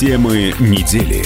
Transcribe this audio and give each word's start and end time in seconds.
Темы 0.00 0.52
недели. 0.58 1.24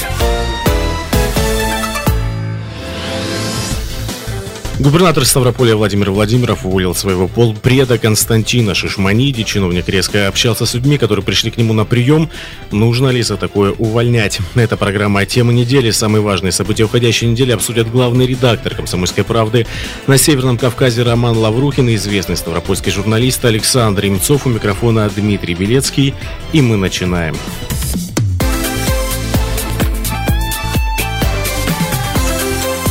Губернатор 4.79 5.25
Ставрополя 5.25 5.75
Владимир 5.75 6.11
Владимиров 6.11 6.66
уволил 6.66 6.95
своего 6.95 7.29
полпреда 7.29 7.96
Константина 7.96 8.75
Шишманиди. 8.75 9.43
Чиновник 9.43 9.89
резко 9.89 10.29
общался 10.29 10.66
с 10.66 10.75
людьми, 10.75 10.98
которые 10.98 11.25
пришли 11.25 11.50
к 11.50 11.57
нему 11.57 11.73
на 11.73 11.86
прием. 11.86 12.29
Нужно 12.70 13.09
ли 13.09 13.23
за 13.23 13.39
такое 13.39 13.73
увольнять? 13.73 14.39
Это 14.54 14.77
программа 14.77 15.25
«Тема 15.25 15.55
недели». 15.55 15.91
Самые 15.91 16.21
важные 16.21 16.53
события 16.53 16.85
уходящей 16.85 17.27
недели 17.27 17.53
обсудят 17.53 17.91
главный 17.91 18.27
редактор 18.27 18.75
«Комсомольской 18.75 19.25
правды» 19.25 19.66
на 20.07 20.19
Северном 20.19 20.59
Кавказе 20.59 21.05
Роман 21.05 21.39
Лаврухин 21.39 21.89
и 21.89 21.95
известный 21.95 22.37
ставропольский 22.37 22.93
журналист 22.93 23.43
Александр 23.46 24.05
Имцов. 24.09 24.45
У 24.45 24.50
микрофона 24.50 25.09
Дмитрий 25.09 25.55
Белецкий. 25.55 26.12
И 26.52 26.60
мы 26.60 26.77
начинаем. 26.77 27.34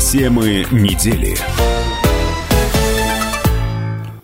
Темы 0.10 0.66
недели. 0.72 1.67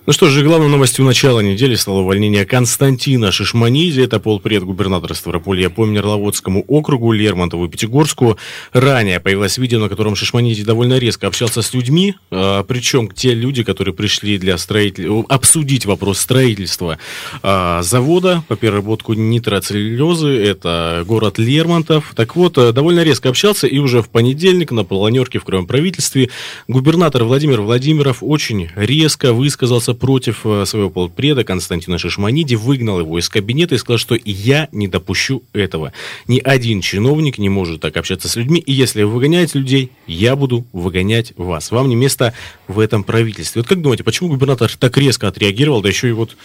Ну 0.05 0.12
что 0.12 0.27
же, 0.27 0.43
главной 0.43 0.67
новостью 0.67 1.05
начала 1.05 1.39
недели 1.39 1.75
стало 1.75 1.99
увольнение 1.99 2.45
Константина 2.45 3.31
Шишманиди. 3.31 4.02
Это 4.02 4.20
полпред 4.20 4.66
губернатора 4.66 5.13
Ставрополья 5.13 5.70
по 5.70 5.85
Мерловодскому 5.85 6.66
округу, 6.67 7.13
Лермонтову 7.13 7.67
и 7.67 7.70
Пятигорску. 7.70 8.38
Ранее 8.73 9.21
появилось 9.21 9.57
видео, 9.57 9.79
на 9.79 9.88
котором 9.88 10.17
Шишманиди 10.17 10.66
довольно 10.66 10.98
резко 10.98 11.27
общался 11.27 11.62
с 11.62 11.73
людьми, 11.73 12.16
а, 12.31 12.63
причем 12.63 13.07
те 13.12 13.34
люди, 13.34 13.63
которые 13.63 13.93
пришли 13.93 14.38
для 14.38 14.57
строитель... 14.57 15.23
обсудить 15.29 15.85
вопрос 15.85 16.20
строительства 16.20 16.99
а, 17.41 17.81
завода 17.81 18.43
по 18.49 18.57
переработку 18.57 19.13
нитроцеллюлезы. 19.13 20.27
Это 20.27 21.05
город 21.07 21.38
Лермонтов. 21.38 22.12
Так 22.13 22.35
вот, 22.35 22.57
э, 22.57 22.73
довольно 22.73 23.04
резко 23.04 23.29
общался, 23.29 23.67
и 23.67 23.77
уже 23.77 24.01
в 24.01 24.10
понедельник 24.10 24.71
на 24.71 24.84
планерке 24.84 25.40
в 25.40 25.45
Краевом 25.45 25.65
правительстве 25.65 26.29
губернатор 26.67 27.23
Владимир 27.23 27.62
Владимиров 27.62 28.17
очень 28.20 28.70
резко 28.76 29.32
высказался 29.32 29.93
против 29.94 30.46
э, 30.46 30.66
своего 30.66 30.90
полпреда 30.90 31.44
Константина 31.44 31.98
Шишманиди, 31.98 32.55
выгнал 32.55 32.99
его 32.99 33.20
из 33.20 33.30
кабинета 33.30 33.76
и 33.76 33.77
сказал, 33.77 33.98
что 33.98 34.18
я 34.24 34.70
не 34.72 34.88
допущу 34.88 35.44
этого. 35.54 35.94
Ни 36.27 36.40
один 36.40 36.82
чиновник 36.82 37.38
не 37.38 37.50
может 37.50 37.82
так 37.82 37.98
общаться 37.98 38.27
с 38.27 38.35
людьми, 38.35 38.60
и 38.60 38.72
если 38.72 39.04
вы 39.04 39.13
выгоняете 39.13 39.60
людей, 39.60 39.91
я 40.08 40.35
буду 40.35 40.66
выгонять 40.74 41.34
вас. 41.38 41.72
Вам 41.72 41.90
не 41.90 41.96
место 41.96 42.34
в 42.68 42.80
этом 42.80 43.04
правительстве. 43.04 43.62
Вот 43.62 43.70
как 43.70 43.82
думаете, 43.82 44.04
почему 44.04 44.30
губернатор 44.30 44.72
так 44.77 44.98
резко 44.98 45.27
отреагировал, 45.27 45.82
да 45.82 45.90
еще 45.90 46.10
и 46.10 46.13
вот 46.13 46.35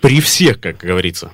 при 0.00 0.20
всех, 0.20 0.60
как 0.60 0.78
говорится? 0.78 1.32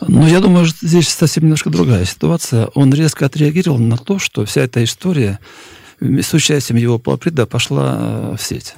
Ну, 0.00 0.26
я 0.26 0.40
думаю, 0.40 0.66
что 0.66 0.86
здесь 0.86 1.08
совсем 1.08 1.44
немножко 1.44 1.70
другая 1.70 2.04
ситуация. 2.04 2.66
Он 2.74 2.92
резко 2.92 3.26
отреагировал 3.26 3.78
на 3.78 3.96
то, 3.96 4.18
что 4.18 4.44
вся 4.44 4.62
эта 4.62 4.82
история 4.84 5.38
с 6.00 6.34
участием 6.34 6.78
его 6.78 6.98
полпреда 6.98 7.46
пошла 7.46 7.96
э, 7.98 8.36
в 8.36 8.42
сеть. 8.42 8.74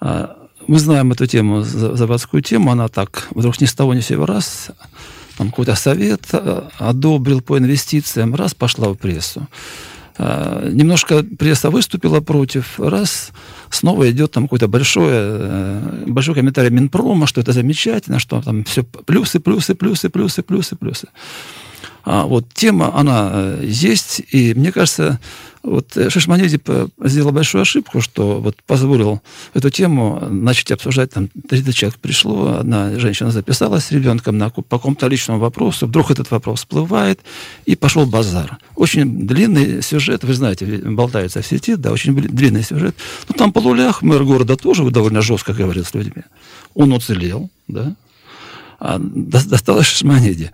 А, 0.00 0.48
мы 0.66 0.78
знаем 0.78 1.12
эту 1.12 1.26
тему, 1.26 1.62
заводскую 1.62 2.42
тему, 2.42 2.70
она 2.70 2.88
так 2.88 3.28
вдруг 3.30 3.60
ни 3.60 3.66
с 3.66 3.74
того 3.74 3.94
ни 3.94 4.00
с 4.00 4.06
сего 4.06 4.26
раз, 4.26 4.70
там 5.38 5.50
какой-то 5.50 5.74
совет 5.74 6.22
а, 6.32 6.68
одобрил 6.78 7.40
по 7.40 7.58
инвестициям, 7.58 8.34
раз 8.34 8.54
пошла 8.54 8.88
в 8.88 8.96
прессу. 8.96 9.46
А, 10.18 10.68
немножко 10.70 11.22
пресса 11.22 11.70
выступила 11.70 12.20
против, 12.20 12.80
раз 12.80 13.32
снова 13.70 14.10
идет 14.10 14.32
там 14.32 14.44
какой-то 14.44 14.68
большой, 14.68 15.10
э, 15.12 16.04
большой 16.06 16.34
комментарий 16.34 16.70
Минпрома, 16.70 17.26
что 17.26 17.40
это 17.40 17.52
замечательно, 17.52 18.18
что 18.18 18.40
там 18.40 18.64
все 18.64 18.82
плюсы, 18.82 19.40
плюсы, 19.40 19.74
плюсы, 19.74 20.08
плюсы, 20.08 20.42
плюсы, 20.42 20.76
плюсы. 20.76 21.08
А 22.06 22.24
вот 22.24 22.54
тема, 22.54 22.96
она 22.96 23.30
э, 23.34 23.64
есть, 23.64 24.22
и 24.30 24.54
мне 24.54 24.70
кажется, 24.70 25.18
вот 25.64 25.96
э, 25.96 26.08
Шишманези 26.08 26.60
сделал 27.00 27.32
большую 27.32 27.62
ошибку, 27.62 28.00
что 28.00 28.40
вот 28.40 28.62
позволил 28.64 29.20
эту 29.54 29.70
тему 29.70 30.24
начать 30.30 30.70
обсуждать, 30.70 31.10
там 31.10 31.26
30 31.26 31.74
человек 31.74 31.98
пришло, 31.98 32.58
одна 32.60 32.96
женщина 33.00 33.32
записалась 33.32 33.86
с 33.86 33.90
ребенком 33.90 34.38
на, 34.38 34.50
по 34.50 34.62
какому-то 34.62 35.08
личному 35.08 35.40
вопросу, 35.40 35.88
вдруг 35.88 36.12
этот 36.12 36.30
вопрос 36.30 36.60
всплывает, 36.60 37.18
и 37.64 37.74
пошел 37.74 38.06
базар. 38.06 38.58
Очень 38.76 39.26
длинный 39.26 39.82
сюжет, 39.82 40.22
вы 40.22 40.34
знаете, 40.34 40.64
болтается 40.64 41.42
в 41.42 41.46
сети, 41.46 41.74
да, 41.74 41.90
очень 41.90 42.14
длинный 42.14 42.62
сюжет. 42.62 42.94
Ну, 43.28 43.34
там 43.34 43.52
Полулях, 43.52 44.02
мэр 44.02 44.22
города, 44.22 44.56
тоже 44.56 44.88
довольно 44.92 45.22
жестко 45.22 45.52
говорит 45.52 45.88
с 45.88 45.94
людьми. 45.94 46.22
Он 46.74 46.92
уцелел, 46.92 47.50
да, 47.66 47.96
досталось 48.80 49.86
Шишманиде. 49.86 50.52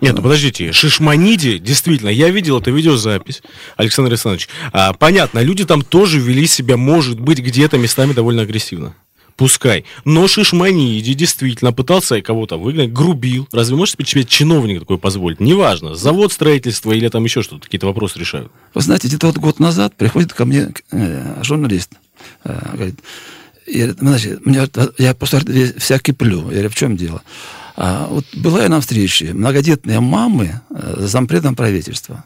Нет, 0.00 0.14
ну 0.14 0.22
подождите, 0.22 0.72
Шишманиде, 0.72 1.58
действительно, 1.58 2.08
я 2.08 2.30
видел 2.30 2.58
эту 2.58 2.72
видеозапись, 2.72 3.42
Александр 3.76 4.12
Александрович. 4.12 4.48
А, 4.72 4.92
понятно, 4.94 5.40
люди 5.40 5.64
там 5.64 5.82
тоже 5.82 6.18
вели 6.18 6.46
себя, 6.46 6.76
может 6.76 7.20
быть, 7.20 7.38
где-то 7.38 7.76
местами 7.78 8.12
довольно 8.12 8.42
агрессивно. 8.42 8.94
Пускай. 9.36 9.86
Но 10.04 10.28
Шишманиди 10.28 11.14
действительно 11.14 11.72
пытался 11.72 12.20
кого-то 12.20 12.58
выгнать, 12.58 12.92
грубил. 12.92 13.48
Разве 13.52 13.74
может 13.74 13.96
себе 14.06 14.24
чиновник 14.24 14.80
такое 14.80 14.98
позволить? 14.98 15.40
Неважно, 15.40 15.94
завод 15.94 16.30
строительства 16.32 16.92
или 16.92 17.08
там 17.08 17.24
еще 17.24 17.42
что-то, 17.42 17.62
какие-то 17.62 17.86
вопросы 17.86 18.18
решают. 18.18 18.52
Вы 18.74 18.82
знаете, 18.82 19.08
где-то 19.08 19.28
вот 19.28 19.38
год 19.38 19.58
назад 19.58 19.96
приходит 19.96 20.34
ко 20.34 20.44
мне 20.44 20.74
э, 20.92 21.42
журналист, 21.42 21.92
э, 22.44 22.70
говорит, 22.74 23.00
я, 23.66 23.92
значит, 23.92 24.44
меня, 24.44 24.68
я 24.98 25.14
просто 25.14 25.40
вся 25.78 25.98
киплю. 25.98 26.42
Я 26.48 26.50
говорю, 26.50 26.68
в 26.68 26.74
чем 26.74 26.98
дело? 26.98 27.22
А, 27.76 28.08
вот 28.08 28.24
была 28.34 28.62
я 28.62 28.68
на 28.68 28.80
встрече, 28.80 29.32
многодетные 29.32 30.00
мамы 30.00 30.60
э, 30.70 30.96
с 31.06 31.10
зампредом 31.10 31.54
правительства. 31.56 32.24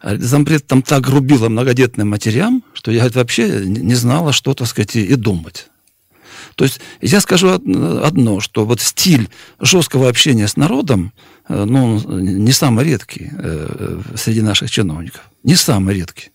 А 0.00 0.16
зампред 0.16 0.66
там 0.66 0.82
так 0.82 1.02
грубила 1.02 1.48
многодетным 1.48 2.10
матерям, 2.10 2.62
что 2.74 2.90
я 2.90 3.08
вообще 3.08 3.64
не 3.64 3.94
знала, 3.94 4.32
что, 4.32 4.52
так 4.54 4.68
сказать, 4.68 4.96
и 4.96 5.14
думать. 5.14 5.68
То 6.56 6.64
есть 6.64 6.80
я 7.00 7.20
скажу 7.20 7.48
одно, 7.48 8.40
что 8.40 8.64
вот 8.64 8.80
стиль 8.80 9.28
жесткого 9.60 10.08
общения 10.08 10.46
с 10.46 10.56
народом, 10.56 11.12
э, 11.48 11.64
ну, 11.64 11.98
не 12.20 12.52
самый 12.52 12.84
редкий 12.84 13.30
э, 13.32 14.00
среди 14.16 14.42
наших 14.42 14.70
чиновников. 14.70 15.22
Не 15.42 15.56
самый 15.56 15.94
редкий. 15.94 16.30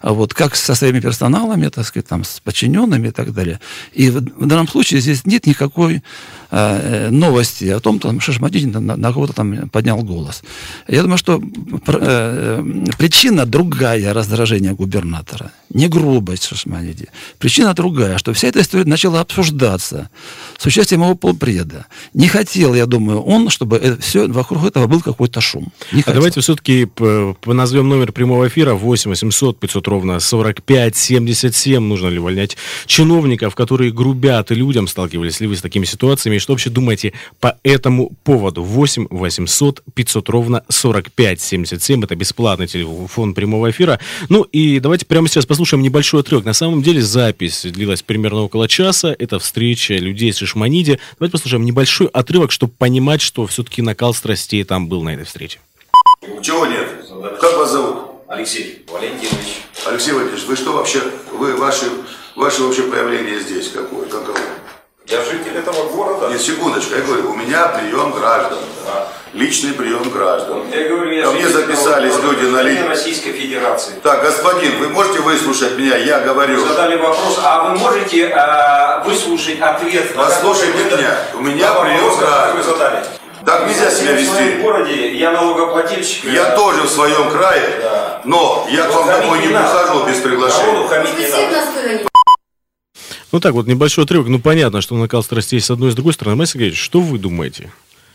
А 0.00 0.12
вот 0.12 0.34
как 0.34 0.56
со 0.56 0.74
своими 0.74 0.98
персоналами, 0.98 1.68
так 1.68 1.86
сказать, 1.86 2.08
там, 2.08 2.24
с 2.24 2.40
подчиненными 2.40 3.08
и 3.08 3.10
так 3.12 3.32
далее. 3.32 3.60
И 3.92 4.10
в, 4.10 4.16
в 4.16 4.46
данном 4.46 4.66
случае 4.66 5.00
здесь 5.00 5.24
нет 5.26 5.46
никакой 5.46 6.02
э, 6.52 7.10
новости 7.10 7.64
о 7.64 7.80
том, 7.80 7.98
что 7.98 8.20
Шашмадин 8.20 8.70
на, 8.70 8.96
на 8.96 9.12
кого-то 9.12 9.32
там 9.32 9.68
поднял 9.70 9.98
голос. 10.02 10.42
Я 10.86 11.02
думаю, 11.02 11.18
что 11.18 11.40
э, 11.86 12.64
причина 12.98 13.46
другая 13.46 14.12
раздражения 14.12 14.74
губернатора. 14.74 15.50
Не 15.70 15.88
грубость 15.88 16.44
Шашманиди. 16.44 17.08
Причина 17.38 17.74
другая, 17.74 18.18
что 18.18 18.32
вся 18.34 18.48
эта 18.48 18.60
история 18.60 18.84
начала 18.84 19.20
обсуждаться 19.20 20.10
с 20.58 20.66
участием 20.66 21.02
его 21.02 21.14
полпреда. 21.14 21.86
Не 22.12 22.28
хотел, 22.28 22.74
я 22.74 22.86
думаю, 22.86 23.22
он, 23.22 23.48
чтобы 23.48 23.78
это, 23.78 24.00
все 24.00 24.28
вокруг 24.28 24.66
этого 24.66 24.86
был 24.86 25.00
какой-то 25.00 25.40
шум. 25.40 25.72
Не 25.92 26.02
а 26.04 26.12
давайте 26.12 26.40
все-таки 26.40 26.88
назовем 27.46 27.88
номер 27.88 28.12
прямого 28.12 28.48
эфира 28.48 28.74
8 28.74 29.10
800 29.10 29.58
500 29.58 29.88
ровно 29.88 30.20
45 30.20 30.96
77. 30.96 31.82
Нужно 31.82 32.08
ли 32.08 32.18
увольнять 32.18 32.56
чиновников, 32.86 33.54
которые 33.54 33.92
грубят 33.92 34.50
людям? 34.50 34.86
Сталкивались 34.86 35.40
ли 35.40 35.46
вы 35.46 35.56
с 35.56 35.62
такими 35.62 35.86
ситуациями? 35.86 36.41
Что 36.42 36.52
вообще 36.52 36.70
думаете 36.70 37.12
по 37.40 37.58
этому 37.62 38.12
поводу? 38.24 38.62
8 38.62 39.06
800 39.10 39.82
500 39.94 40.28
ровно 40.28 40.64
45 40.68 41.40
77. 41.40 42.04
Это 42.04 42.16
бесплатный 42.16 42.66
телефон 42.66 43.34
прямого 43.34 43.70
эфира. 43.70 43.98
Ну 44.28 44.42
и 44.42 44.80
давайте 44.80 45.06
прямо 45.06 45.28
сейчас 45.28 45.46
послушаем 45.46 45.82
небольшой 45.82 46.20
отрывок. 46.20 46.44
На 46.44 46.52
самом 46.52 46.82
деле 46.82 47.00
запись 47.00 47.62
длилась 47.64 48.02
примерно 48.02 48.42
около 48.42 48.68
часа. 48.68 49.14
Это 49.18 49.38
встреча 49.38 49.94
людей 49.94 50.32
с 50.32 50.38
Шишманиди. 50.38 50.98
Давайте 51.18 51.32
послушаем 51.32 51.64
небольшой 51.64 52.08
отрывок, 52.08 52.52
чтобы 52.52 52.72
понимать, 52.76 53.22
что 53.22 53.46
все-таки 53.46 53.82
накал 53.82 54.14
страстей 54.14 54.64
там 54.64 54.88
был 54.88 55.02
на 55.02 55.14
этой 55.14 55.24
встрече. 55.24 55.60
Чего 56.42 56.66
нет? 56.66 56.88
Как 57.40 57.56
вас 57.56 57.72
зовут? 57.72 58.12
Алексей 58.28 58.84
Валентинович. 58.90 59.62
Алексей 59.86 60.12
Валентинович, 60.12 60.44
вы 60.46 60.56
что 60.56 60.72
вообще, 60.72 61.02
вы, 61.32 61.56
ваши, 61.56 61.86
ваши 62.34 62.62
вообще 62.62 62.84
проявления 62.84 63.40
здесь 63.40 63.68
какое, 63.68 64.08
каково? 64.08 64.38
Я 65.12 65.22
житель 65.24 65.58
этого 65.58 65.90
города. 65.90 66.28
Нет, 66.28 66.40
секундочку, 66.40 66.94
я 66.94 67.02
говорю, 67.02 67.32
у 67.32 67.34
меня 67.34 67.66
прием 67.68 68.12
граждан. 68.12 68.58
Да. 68.86 69.08
Личный 69.34 69.74
прием 69.74 70.08
граждан. 70.08 70.62
Я 70.70 70.88
говорю, 70.88 71.10
я 71.10 71.24
Ко 71.24 71.32
мне 71.32 71.48
записались 71.48 72.14
люди 72.22 72.46
на 72.46 72.62
линии. 72.62 72.88
Российской 72.88 73.32
Федерации. 73.32 73.92
Так, 74.02 74.22
господин, 74.22 74.78
вы 74.78 74.88
можете 74.88 75.20
выслушать 75.20 75.76
меня? 75.76 75.96
Я 75.98 76.20
говорю. 76.20 76.62
Вы 76.62 76.66
задали 76.66 76.96
вопрос, 76.96 77.38
а 77.44 77.64
вы 77.64 77.78
можете 77.78 78.28
э, 78.28 79.04
выслушать 79.04 79.60
ответ? 79.60 80.14
Послушайте 80.16 80.82
меня. 80.84 81.14
У 81.34 81.40
меня 81.40 81.74
прием 81.74 82.16
граждан. 82.16 82.56
Вы 82.56 82.62
задали. 82.62 83.04
Так 83.44 83.66
нельзя 83.68 83.90
себя 83.90 84.12
вести. 84.12 84.30
В 84.30 84.34
своем 84.34 84.62
городе 84.62 85.14
я 85.14 85.32
налогоплательщик. 85.32 86.24
Я 86.24 86.56
тоже 86.56 86.82
в 86.82 86.90
своем 86.90 87.28
крае, 87.28 87.80
да. 87.82 88.20
но 88.24 88.66
я 88.70 88.84
к 88.84 88.94
вам 88.94 89.08
домой 89.08 89.40
не 89.40 89.48
прихожу 89.48 90.04
без 90.06 90.20
приглашения. 90.20 90.88
Ну 93.32 93.40
так 93.40 93.54
вот, 93.54 93.66
небольшой 93.66 94.04
отрывок. 94.04 94.28
Ну 94.28 94.38
понятно, 94.38 94.82
что 94.82 94.94
накал 94.96 95.22
страстей 95.22 95.60
с 95.60 95.70
одной 95.70 95.88
и 95.88 95.92
с 95.92 95.94
другой 95.94 96.12
стороны. 96.12 96.36
Майя 96.36 96.46
Сергеевич, 96.46 96.78
что 96.78 97.00
вы 97.00 97.18
думаете? 97.18 97.70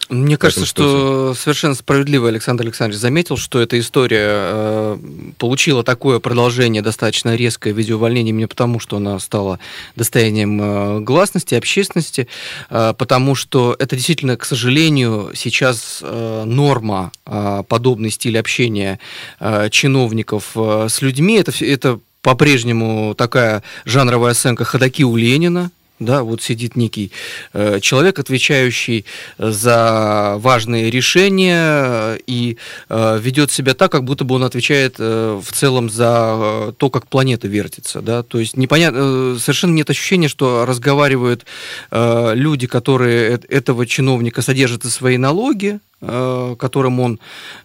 Мне 0.09 0.37
кажется, 0.37 0.65
что 0.65 1.33
совершенно 1.33 1.75
справедливо 1.75 2.29
Александр 2.29 2.63
Александрович 2.63 2.99
заметил, 3.01 3.35
что 3.35 3.59
эта 3.59 3.77
история 3.77 4.29
э, 4.29 4.97
получила 5.37 5.83
такое 5.83 6.19
продолжение 6.19 6.81
достаточно 6.81 7.35
резкое 7.35 7.73
в 7.73 7.77
виде 7.77 7.93
увольнения 7.93 8.47
потому, 8.47 8.79
что 8.79 8.97
она 8.97 9.19
стала 9.19 9.59
достоянием 9.97 10.61
э, 10.61 10.99
гласности, 11.01 11.55
общественности, 11.55 12.29
э, 12.69 12.93
потому 12.97 13.35
что 13.35 13.75
это 13.77 13.97
действительно, 13.97 14.37
к 14.37 14.45
сожалению, 14.45 15.31
сейчас 15.35 15.99
э, 16.01 16.43
норма 16.45 17.11
э, 17.25 17.63
подобный 17.67 18.11
стиль 18.11 18.39
общения 18.39 18.99
э, 19.41 19.69
чиновников 19.71 20.51
э, 20.55 20.87
с 20.89 21.01
людьми. 21.01 21.35
Это, 21.35 21.51
это 21.65 21.99
по-прежнему 22.27 23.15
такая 23.15 23.63
жанровая 23.85 24.31
оценка 24.31 24.65
ходаки 24.65 25.05
у 25.05 25.15
Ленина, 25.15 25.71
да, 25.99 26.23
вот 26.23 26.41
сидит 26.41 26.75
некий 26.75 27.11
э, 27.53 27.79
человек, 27.79 28.19
отвечающий 28.19 29.05
за 29.37 30.35
важные 30.37 30.91
решения 30.91 32.19
и 32.27 32.57
э, 32.89 33.19
ведет 33.19 33.51
себя 33.51 33.73
так, 33.73 33.91
как 33.91 34.03
будто 34.03 34.23
бы 34.23 34.35
он 34.35 34.43
отвечает 34.43 34.95
э, 34.99 35.41
в 35.43 35.51
целом 35.53 35.89
за 35.89 36.35
э, 36.37 36.73
то, 36.77 36.89
как 36.89 37.07
планета 37.07 37.47
вертится, 37.47 38.01
да, 38.01 38.23
то 38.23 38.39
есть 38.39 38.57
непонятно, 38.57 38.97
э, 38.99 39.37
совершенно 39.39 39.73
нет 39.73 39.89
ощущения, 39.89 40.27
что 40.27 40.65
разговаривают 40.65 41.45
э, 41.91 42.31
люди, 42.35 42.67
которые 42.67 43.39
этого 43.49 43.85
чиновника 43.85 44.41
содержат 44.41 44.83
за 44.83 44.91
свои 44.91 45.17
налоги, 45.17 45.79
э, 46.01 46.55
которым 46.59 46.99
он, 46.99 47.19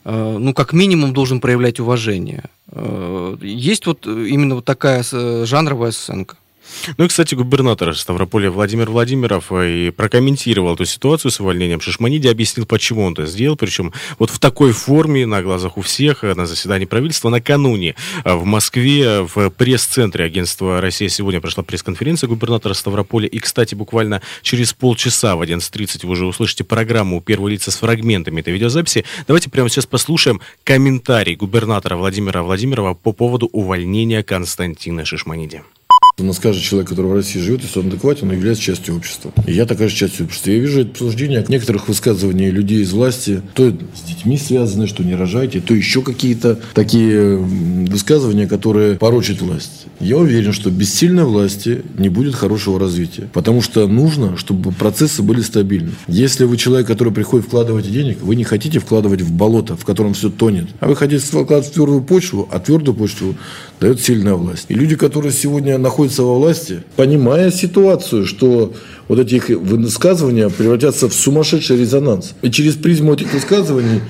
э, 0.05 0.37
ну, 0.39 0.55
как 0.55 0.73
минимум, 0.73 1.13
должен 1.13 1.41
проявлять 1.41 1.81
уважение. 1.81 2.45
Э, 2.71 3.37
есть 3.43 3.87
вот 3.87 4.07
именно 4.07 4.57
вот 4.57 4.65
такая 4.65 5.05
жанровая 5.45 5.93
сценка. 5.93 6.37
Ну 6.97 7.05
и, 7.05 7.09
кстати, 7.09 7.35
губернатор 7.35 7.97
Ставрополя 7.97 8.51
Владимир 8.51 8.91
Владимиров 8.91 9.53
э, 9.53 9.87
и 9.87 9.91
прокомментировал 9.91 10.75
эту 10.75 10.85
ситуацию 10.85 11.31
с 11.31 11.41
увольнением 11.41 11.81
Шишманиди, 11.81 12.29
объяснил, 12.29 12.67
почему 12.67 13.05
он 13.05 13.13
это 13.13 13.27
сделал, 13.27 13.57
причем 13.57 13.93
вот 14.19 14.31
в 14.31 14.39
такой 14.39 14.73
форме, 14.73 15.27
на 15.27 15.43
глазах 15.43 15.77
у 15.77 15.83
всех, 15.83 16.25
э, 16.25 16.35
на 16.35 16.47
заседании 16.47 16.87
правительства 16.87 17.29
накануне 17.29 17.95
э, 18.25 18.35
в 18.35 18.45
Москве, 18.45 19.23
в 19.23 19.51
пресс-центре 19.51 20.25
агентства 20.25 20.81
«Россия 20.81 21.09
сегодня» 21.09 21.41
прошла 21.41 21.63
пресс-конференция 21.63 22.29
губернатора 22.29 22.75
Ставрополя, 22.75 23.27
и, 23.27 23.39
кстати, 23.39 23.75
буквально 23.75 24.23
через 24.43 24.73
полчаса 24.73 25.37
в 25.37 25.43
11.30 25.43 26.07
вы 26.07 26.13
уже 26.13 26.27
услышите 26.27 26.65
программу 26.65 27.21
«Первые 27.21 27.55
лица» 27.55 27.71
с 27.71 27.77
фрагментами 27.77 28.41
этой 28.41 28.53
видеозаписи. 28.53 29.05
Давайте 29.27 29.51
прямо 29.51 29.69
сейчас 29.69 29.87
послушаем 29.87 30.41
комментарий 30.65 31.35
губернатора 31.35 31.97
Владимира 31.97 32.43
Владимирова 32.43 32.95
по 32.95 33.13
поводу 33.13 33.49
увольнения 33.53 34.23
Константина 34.23 35.05
Шишманиди. 35.05 35.63
У 36.19 36.25
нас 36.25 36.39
каждый 36.39 36.61
человек, 36.61 36.91
который 36.91 37.07
в 37.07 37.15
России 37.15 37.41
живет, 37.41 37.63
если 37.63 37.81
он 37.81 37.87
адекватен, 37.87 38.29
он 38.29 38.35
является 38.35 38.63
частью 38.63 38.95
общества. 38.95 39.33
И 39.47 39.53
я 39.53 39.65
такая 39.65 39.89
же 39.89 39.97
часть 39.97 40.21
общества. 40.21 40.51
Я 40.51 40.59
вижу 40.59 40.83
обсуждение 40.83 41.43
некоторых 41.49 41.89
высказываний 41.89 42.51
людей 42.51 42.83
из 42.83 42.93
власти, 42.93 43.41
то 43.55 43.71
с 43.71 44.09
детьми 44.09 44.37
связаны, 44.37 44.87
что 44.87 45.03
не 45.03 45.15
рожайте, 45.15 45.61
то 45.61 45.73
еще 45.73 46.03
какие-то 46.03 46.61
такие 46.75 47.39
высказывания, 47.39 48.47
которые 48.47 48.97
порочат 48.97 49.41
власть. 49.41 49.87
Я 50.01 50.19
уверен, 50.19 50.53
что 50.53 50.71
без 50.71 50.93
сильной 50.93 51.25
власти 51.25 51.83
не 51.97 52.11
будет 52.11 52.35
хорошего 52.35 52.79
развития. 52.79 53.31
Потому 53.33 53.63
что 53.63 53.89
нужно, 53.89 54.37
чтобы 54.37 54.71
процессы 54.71 55.23
были 55.23 55.41
стабильны. 55.41 55.93
Если 56.09 56.45
вы 56.45 56.59
человек, 56.59 56.87
который 56.87 57.15
приходит 57.15 57.47
вкладывать 57.47 57.91
денег, 57.91 58.19
вы 58.21 58.37
не 58.37 58.45
хотите 58.45 58.81
вкладывать 58.81 59.23
в 59.23 59.33
болото, 59.33 59.79
в 59.79 59.87
котором 59.87 60.13
все 60.13 60.29
тонет, 60.29 60.67
а 60.81 60.89
вы 60.89 60.95
хотите 60.95 61.25
вкладывать 61.25 61.69
в 61.69 61.71
твердую 61.71 62.03
почву, 62.03 62.47
а 62.53 62.59
твердую 62.61 62.95
почву 62.95 63.35
дает 63.83 64.01
сильная 64.01 64.35
власть. 64.35 64.67
И 64.69 64.75
люди, 64.75 64.95
которые 64.95 65.33
сегодня 65.33 65.77
находятся 65.77 66.23
во 66.23 66.37
власти, 66.37 66.85
понимая 66.95 67.51
ситуацию, 67.51 68.27
что 68.27 68.73
вот 69.09 69.19
эти 69.19 69.35
их 69.35 69.49
высказывания 69.49 70.49
превратятся 70.49 71.09
в 71.09 71.13
сумасшедший 71.13 71.77
резонанс. 71.77 72.35
И 72.43 72.51
через 72.51 72.75
призму 72.75 73.13
этих 73.13 73.35
высказываний 73.35 74.01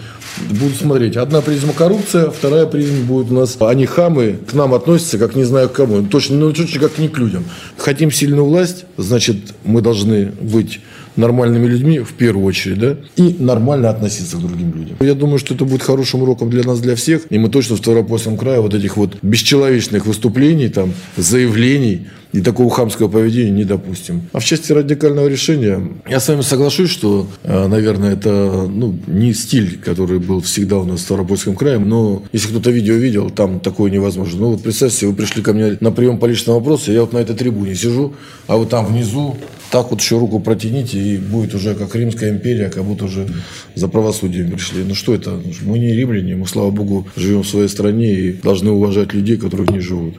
будут 0.50 0.76
смотреть. 0.76 1.16
Одна 1.16 1.40
призма 1.40 1.72
коррупция, 1.72 2.30
вторая 2.30 2.66
призма 2.66 3.04
будет 3.06 3.30
у 3.30 3.34
нас. 3.34 3.56
Они 3.60 3.86
хамы, 3.86 4.38
к 4.46 4.52
нам 4.52 4.74
относятся, 4.74 5.16
как 5.16 5.34
не 5.34 5.44
знаю 5.44 5.70
к 5.70 5.72
кому. 5.72 6.02
Точно, 6.02 6.36
ну, 6.36 6.52
точно 6.52 6.78
как 6.78 6.98
не 6.98 7.08
к 7.08 7.16
людям. 7.16 7.44
Хотим 7.78 8.10
сильную 8.10 8.44
власть, 8.44 8.84
значит, 8.98 9.36
мы 9.64 9.80
должны 9.80 10.32
быть 10.40 10.80
нормальными 11.16 11.66
людьми 11.66 12.00
в 12.00 12.12
первую 12.12 12.46
очередь, 12.46 12.78
да, 12.78 12.96
и 13.16 13.36
нормально 13.38 13.90
относиться 13.90 14.36
к 14.36 14.40
другим 14.40 14.74
людям. 14.74 14.96
Я 15.00 15.14
думаю, 15.14 15.38
что 15.38 15.54
это 15.54 15.64
будет 15.64 15.82
хорошим 15.82 16.22
уроком 16.22 16.50
для 16.50 16.64
нас, 16.64 16.80
для 16.80 16.96
всех, 16.96 17.22
и 17.30 17.38
мы 17.38 17.48
точно 17.48 17.76
в 17.76 17.78
Ставропольском 17.78 18.36
крае 18.36 18.60
вот 18.60 18.74
этих 18.74 18.96
вот 18.96 19.16
бесчеловечных 19.22 20.06
выступлений, 20.06 20.68
там, 20.68 20.92
заявлений, 21.16 22.06
и 22.32 22.40
такого 22.40 22.70
хамского 22.70 23.08
поведения 23.08 23.50
не 23.50 23.64
допустим. 23.64 24.22
А 24.32 24.40
в 24.40 24.44
части 24.44 24.72
радикального 24.72 25.28
решения, 25.28 25.88
я 26.08 26.18
с 26.18 26.28
вами 26.28 26.40
соглашусь, 26.40 26.90
что, 26.90 27.26
э, 27.42 27.66
наверное, 27.68 28.14
это 28.14 28.66
ну, 28.68 28.98
не 29.06 29.34
стиль, 29.34 29.78
который 29.78 30.18
был 30.18 30.40
всегда 30.40 30.78
у 30.78 30.84
нас 30.84 31.00
в 31.00 31.02
Ставропольском 31.02 31.54
крае, 31.54 31.78
но 31.78 32.22
если 32.32 32.48
кто-то 32.48 32.70
видео 32.70 32.94
видел, 32.94 33.30
там 33.30 33.60
такое 33.60 33.90
невозможно. 33.90 34.40
Ну 34.40 34.50
вот 34.52 34.62
представьте, 34.62 35.06
вы 35.06 35.14
пришли 35.14 35.42
ко 35.42 35.52
мне 35.52 35.76
на 35.80 35.92
прием 35.92 36.18
по 36.18 36.26
личному 36.26 36.58
вопросу, 36.58 36.90
я 36.92 37.02
вот 37.02 37.12
на 37.12 37.18
этой 37.18 37.36
трибуне 37.36 37.74
сижу, 37.74 38.14
а 38.46 38.56
вот 38.56 38.70
там 38.70 38.86
внизу 38.86 39.36
так 39.72 39.90
вот 39.90 40.02
еще 40.02 40.18
руку 40.18 40.38
протяните, 40.38 40.98
и 40.98 41.16
будет 41.16 41.54
уже 41.54 41.74
как 41.74 41.96
Римская 41.96 42.30
империя, 42.30 42.68
как 42.68 42.84
будто 42.84 43.06
уже 43.06 43.26
за 43.74 43.88
правосудием 43.88 44.50
пришли. 44.50 44.84
Ну 44.84 44.94
что 44.94 45.14
это? 45.14 45.40
Мы 45.62 45.78
не 45.78 45.94
римляне, 45.94 46.36
мы, 46.36 46.46
слава 46.46 46.70
богу, 46.70 47.08
живем 47.16 47.42
в 47.42 47.48
своей 47.48 47.68
стране 47.68 48.12
и 48.12 48.32
должны 48.34 48.70
уважать 48.70 49.14
людей, 49.14 49.38
которые 49.38 49.66
в 49.66 49.70
ней 49.70 49.80
живут. 49.80 50.16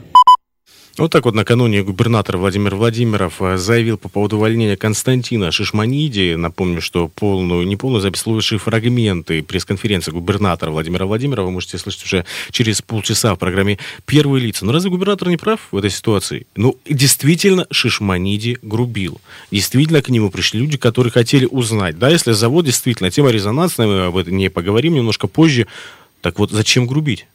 Вот 0.96 1.12
так 1.12 1.26
вот 1.26 1.34
накануне 1.34 1.82
губернатор 1.82 2.38
Владимир 2.38 2.76
Владимиров 2.76 3.42
э, 3.42 3.58
заявил 3.58 3.98
по 3.98 4.10
поводу 4.10 4.38
увольнения 4.38 4.78
Константина 4.78 5.52
Шишманиди. 5.52 6.36
Напомню, 6.36 6.82
что 6.82 7.08
полную, 7.08 7.66
не 7.66 7.76
полную 7.76 8.00
запись, 8.00 8.28
лучшие 8.28 8.60
фрагменты 8.60 9.42
пресс-конференции 9.42 10.12
губернатора 10.12 10.70
Владимира 10.70 11.08
Владимирова 11.08 11.48
вы 11.48 11.54
можете 11.54 11.80
слышать 11.80 12.04
уже 12.04 12.26
через 12.52 12.84
полчаса 12.84 13.34
в 13.34 13.40
программе 13.40 13.80
«Первые 14.06 14.46
лица». 14.46 14.68
Но 14.68 14.72
разве 14.72 14.92
губернатор 14.92 15.30
не 15.30 15.38
прав 15.38 15.62
в 15.72 15.78
этой 15.78 15.90
ситуации? 15.90 16.46
Ну, 16.56 16.78
действительно, 16.88 17.66
Шишманиди 17.72 18.60
грубил. 18.62 19.20
Действительно, 19.50 20.04
к 20.04 20.10
нему 20.10 20.30
пришли 20.30 20.60
люди, 20.60 20.78
которые 20.78 21.12
хотели 21.12 21.48
узнать. 21.48 21.98
Да, 21.98 22.10
если 22.10 22.34
завод 22.34 22.66
действительно, 22.66 23.10
тема 23.10 23.32
резонансная, 23.32 23.88
мы 23.88 24.06
об 24.06 24.18
этом 24.18 24.38
не 24.38 24.50
поговорим 24.52 24.94
немножко 24.94 25.26
позже. 25.26 25.66
Так 26.22 26.38
вот, 26.38 26.52
зачем 26.52 26.86
грубить? 26.86 27.26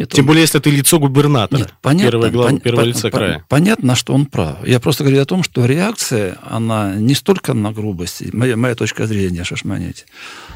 Нет, 0.00 0.08
Тем 0.08 0.24
он... 0.24 0.28
более, 0.28 0.40
если 0.40 0.58
ты 0.60 0.70
лицо 0.70 0.98
губернатора. 0.98 1.58
Нет, 1.58 1.74
понятно, 1.82 2.10
первое, 2.10 2.30
глава, 2.30 2.48
пон... 2.48 2.60
первое 2.60 2.84
лицо 2.84 3.10
края. 3.10 3.44
Понятно, 3.50 3.94
что 3.94 4.14
он 4.14 4.24
прав. 4.24 4.66
Я 4.66 4.80
просто 4.80 5.04
говорю 5.04 5.20
о 5.20 5.26
том, 5.26 5.42
что 5.42 5.66
реакция, 5.66 6.38
она 6.42 6.94
не 6.94 7.14
столько 7.14 7.52
на 7.52 7.70
грубость, 7.70 8.32
моя, 8.32 8.56
моя 8.56 8.74
точка 8.74 9.06
зрения, 9.06 9.44
Шашманете, 9.44 10.06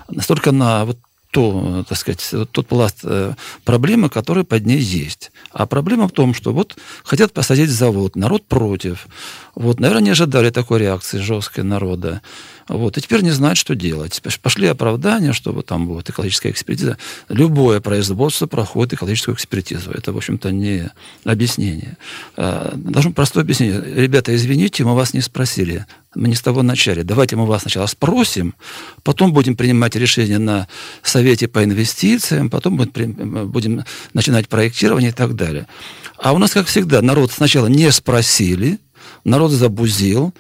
настолько 0.09 0.51
на 0.51 0.87
вот 0.87 0.99
то, 1.31 1.85
так 1.87 1.99
сказать, 1.99 2.33
тот 2.53 2.67
пласт 2.69 3.01
э, 3.03 3.35
проблемы, 3.65 4.09
который 4.09 4.45
под 4.45 4.65
ней 4.67 4.79
есть. 4.79 5.33
А 5.51 5.67
проблема 5.67 6.07
в 6.07 6.13
том, 6.13 6.33
что 6.33 6.53
вот 6.53 6.77
хотят 7.03 7.33
посадить 7.33 7.71
завод, 7.71 8.15
народ 8.15 8.47
против. 8.47 9.09
Вот, 9.57 9.81
наверное, 9.81 10.05
не 10.05 10.11
ожидали 10.11 10.51
такой 10.51 10.79
реакции 10.79 11.19
жесткой 11.19 11.65
народа. 11.65 12.23
Вот, 12.69 12.97
и 12.97 13.01
теперь 13.01 13.23
не 13.23 13.31
знают, 13.31 13.59
что 13.59 13.75
делать. 13.75 14.23
Пошли 14.41 14.69
оправдания, 14.69 15.33
чтобы 15.33 15.63
там 15.63 15.87
будет 15.87 16.09
экологическая 16.11 16.51
экспертиза. 16.51 16.97
Любое 17.29 17.81
производство 17.81 18.47
проходит 18.47 18.95
экологическую 18.95 19.35
экспертизу. 19.35 19.91
Это, 19.91 20.13
в 20.13 20.17
общем-то, 20.17 20.51
не 20.51 20.91
объяснение. 21.25 21.99
А, 22.37 22.73
должно 22.75 23.13
простое 23.13 23.45
объяснение. 23.45 23.83
Ребята, 23.95 24.35
извините, 24.35 24.85
мы 24.85 24.95
вас 24.95 25.13
не 25.13 25.21
спросили. 25.21 25.87
Мы 26.15 26.29
не 26.29 26.35
с 26.35 26.43
того 26.43 26.63
начали. 26.63 27.03
Давайте 27.03 27.37
мы 27.37 27.45
вас 27.45 27.63
сначала 27.63 27.87
спросим, 27.87 28.55
потом 29.03 29.33
будем 29.33 29.57
принимать 29.57 29.97
решение 29.97 30.39
на 30.39 30.69
Совете 31.03 31.49
по 31.49 31.65
инвестициям, 31.65 32.51
потом 32.51 32.77
будем 32.77 33.85
начинать 34.13 34.49
проектирование 34.49 35.11
и 35.11 35.15
так 35.15 35.35
далее. 35.35 35.67
А 36.19 36.33
у 36.33 36.39
нас, 36.39 36.53
как 36.53 36.67
всегда, 36.67 37.03
народ 37.03 37.33
сначала 37.33 37.67
не 37.67 37.91
спросили, 37.91 38.79
народ 39.25 39.51
забузил, 39.51 40.33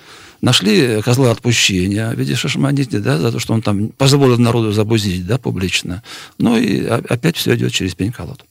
нашли 0.44 1.00
козла 1.02 1.30
отпущения 1.30 2.10
в 2.10 2.18
виде 2.18 2.36
Шашманити, 2.36 2.98
да, 2.98 3.18
за 3.18 3.32
то, 3.32 3.38
что 3.38 3.54
он 3.54 3.62
там 3.62 3.88
позволил 3.88 4.38
народу 4.38 4.72
забузить, 4.72 5.26
да, 5.26 5.38
публично. 5.38 6.02
Ну 6.38 6.56
и 6.56 6.84
опять 6.84 7.36
все 7.36 7.54
идет 7.54 7.72
через 7.72 7.94
пень-колоду. 7.94 8.44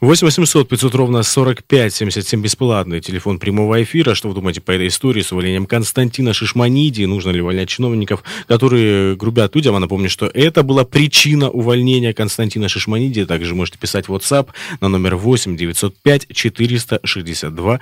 8 0.00 0.26
800 0.26 0.68
500 0.68 0.94
ровно 0.94 1.22
45 1.22 1.94
77 1.94 2.42
бесплатный 2.42 3.00
телефон 3.00 3.38
прямого 3.38 3.82
эфира. 3.82 4.14
Что 4.14 4.28
вы 4.28 4.34
думаете 4.34 4.60
по 4.60 4.72
этой 4.72 4.88
истории 4.88 5.22
с 5.22 5.32
увольнением 5.32 5.66
Константина 5.66 6.32
Шишманиди? 6.32 7.04
Нужно 7.04 7.30
ли 7.30 7.40
увольнять 7.40 7.68
чиновников, 7.68 8.22
которые 8.46 9.16
грубят 9.16 9.54
людям? 9.54 9.74
А 9.76 9.80
напомню, 9.80 10.10
что 10.10 10.26
это 10.26 10.62
была 10.62 10.84
причина 10.84 11.50
увольнения 11.50 12.12
Константина 12.12 12.68
Шишманиди. 12.68 13.24
Также 13.24 13.54
можете 13.54 13.78
писать 13.78 14.08
в 14.08 14.14
WhatsApp 14.14 14.48
на 14.80 14.88
номер 14.88 15.16
8 15.16 15.56
905 15.56 16.28
462 16.32 17.80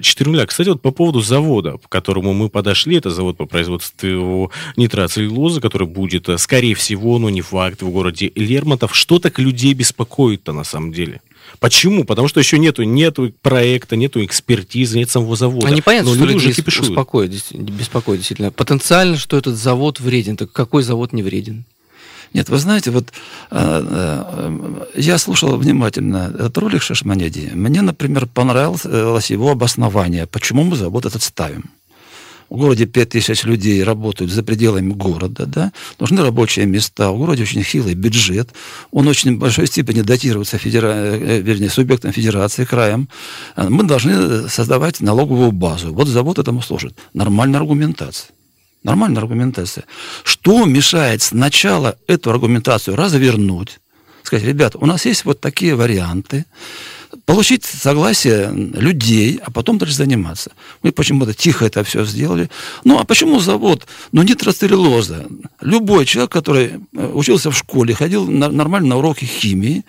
400. 0.00 0.46
Кстати, 0.46 0.68
вот 0.68 0.82
по 0.82 0.90
поводу 0.90 1.20
завода, 1.20 1.78
к 1.78 1.88
которому 1.88 2.32
мы 2.34 2.48
подошли, 2.48 2.96
это 2.96 3.10
завод 3.10 3.36
по 3.36 3.46
производству 3.46 4.52
нитроцеллюлозы, 4.76 5.60
который 5.60 5.86
будет, 5.86 6.28
скорее 6.38 6.74
всего, 6.74 7.18
но 7.18 7.30
не 7.30 7.40
факт, 7.40 7.82
в 7.82 7.90
городе 7.90 8.32
Лермонтов. 8.34 8.94
Что 8.94 9.18
так 9.18 9.38
людей 9.38 9.74
беспокоит-то 9.74 10.52
на 10.52 10.64
самом 10.64 10.92
деле? 10.92 11.20
Почему? 11.60 12.04
Потому 12.04 12.28
что 12.28 12.40
еще 12.40 12.58
нету, 12.58 12.82
нету 12.84 13.32
проекта, 13.42 13.96
нету 13.96 14.24
экспертизы, 14.24 14.98
нет 14.98 15.10
самого 15.10 15.36
завода. 15.36 15.66
А 15.66 15.70
непонятно, 15.70 16.10
Но 16.10 16.16
что 16.16 16.24
люди 16.24 16.36
уже 16.36 16.52
кипишуют. 16.52 16.90
успокоит, 16.90 17.30
беспокоит 17.52 18.20
действительно. 18.20 18.50
Потенциально, 18.50 19.16
что 19.16 19.36
этот 19.36 19.56
завод 19.56 20.00
вреден. 20.00 20.36
Так 20.36 20.52
какой 20.52 20.82
завод 20.82 21.12
не 21.12 21.22
вреден? 21.22 21.64
Нет, 22.34 22.48
вы 22.48 22.58
знаете, 22.58 22.90
вот 22.90 23.12
э, 23.50 23.86
э, 23.90 24.86
я 24.96 25.18
слушал 25.18 25.56
внимательно 25.56 26.30
этот 26.34 26.58
ролик 26.58 26.82
Шашманеди. 26.82 27.50
Мне, 27.54 27.80
например, 27.80 28.26
понравилось 28.26 28.82
э, 28.84 29.18
его 29.28 29.50
обоснование, 29.50 30.26
почему 30.26 30.64
мы 30.64 30.76
завод 30.76 31.06
этот 31.06 31.22
ставим. 31.22 31.70
В 32.50 32.56
городе 32.56 32.86
5000 32.86 33.44
людей 33.44 33.84
работают 33.84 34.30
за 34.30 34.42
пределами 34.42 34.92
города, 34.92 35.44
да, 35.46 35.72
нужны 35.98 36.22
рабочие 36.22 36.64
места, 36.66 37.10
в 37.10 37.18
городе 37.18 37.42
очень 37.42 37.62
хилый 37.62 37.94
бюджет, 37.94 38.48
он 38.90 39.06
очень 39.06 39.38
большой 39.38 39.66
степени 39.66 40.00
датируется 40.00 40.56
федера... 40.56 40.92
э, 40.94 41.40
вернее, 41.40 41.68
субъектом 41.68 42.12
федерации, 42.12 42.64
краем. 42.64 43.08
Э, 43.56 43.68
Мы 43.68 43.84
должны 43.84 44.48
создавать 44.48 45.00
налоговую 45.00 45.52
базу. 45.52 45.92
Вот 45.92 46.08
завод 46.08 46.38
этому 46.38 46.62
служит. 46.62 46.96
Нормальная 47.12 47.60
аргументация. 47.60 48.30
Нормальная 48.82 49.20
аргументация. 49.20 49.84
Что 50.24 50.64
мешает 50.64 51.20
сначала 51.22 51.96
эту 52.06 52.30
аргументацию 52.30 52.96
развернуть, 52.96 53.80
сказать, 54.22 54.46
ребята, 54.46 54.78
у 54.78 54.86
нас 54.86 55.04
есть 55.04 55.24
вот 55.24 55.40
такие 55.40 55.74
варианты, 55.74 56.46
получить 57.28 57.66
согласие 57.66 58.50
людей, 58.54 59.38
а 59.44 59.50
потом 59.50 59.76
дальше 59.76 59.96
заниматься. 59.96 60.50
Мы 60.82 60.92
почему-то 60.92 61.34
тихо 61.34 61.66
это 61.66 61.84
все 61.84 62.06
сделали. 62.06 62.48
Ну, 62.84 62.98
а 62.98 63.04
почему 63.04 63.38
завод? 63.38 63.86
Ну, 64.12 64.22
нитроцеллюлоза. 64.22 65.26
Любой 65.60 66.06
человек, 66.06 66.32
который 66.32 66.80
э, 66.96 67.06
учился 67.12 67.50
в 67.50 67.54
школе, 67.56 67.92
ходил 67.94 68.26
на- 68.26 68.48
нормально 68.48 68.88
на 68.88 68.96
уроки 68.96 69.26
химии, 69.26 69.84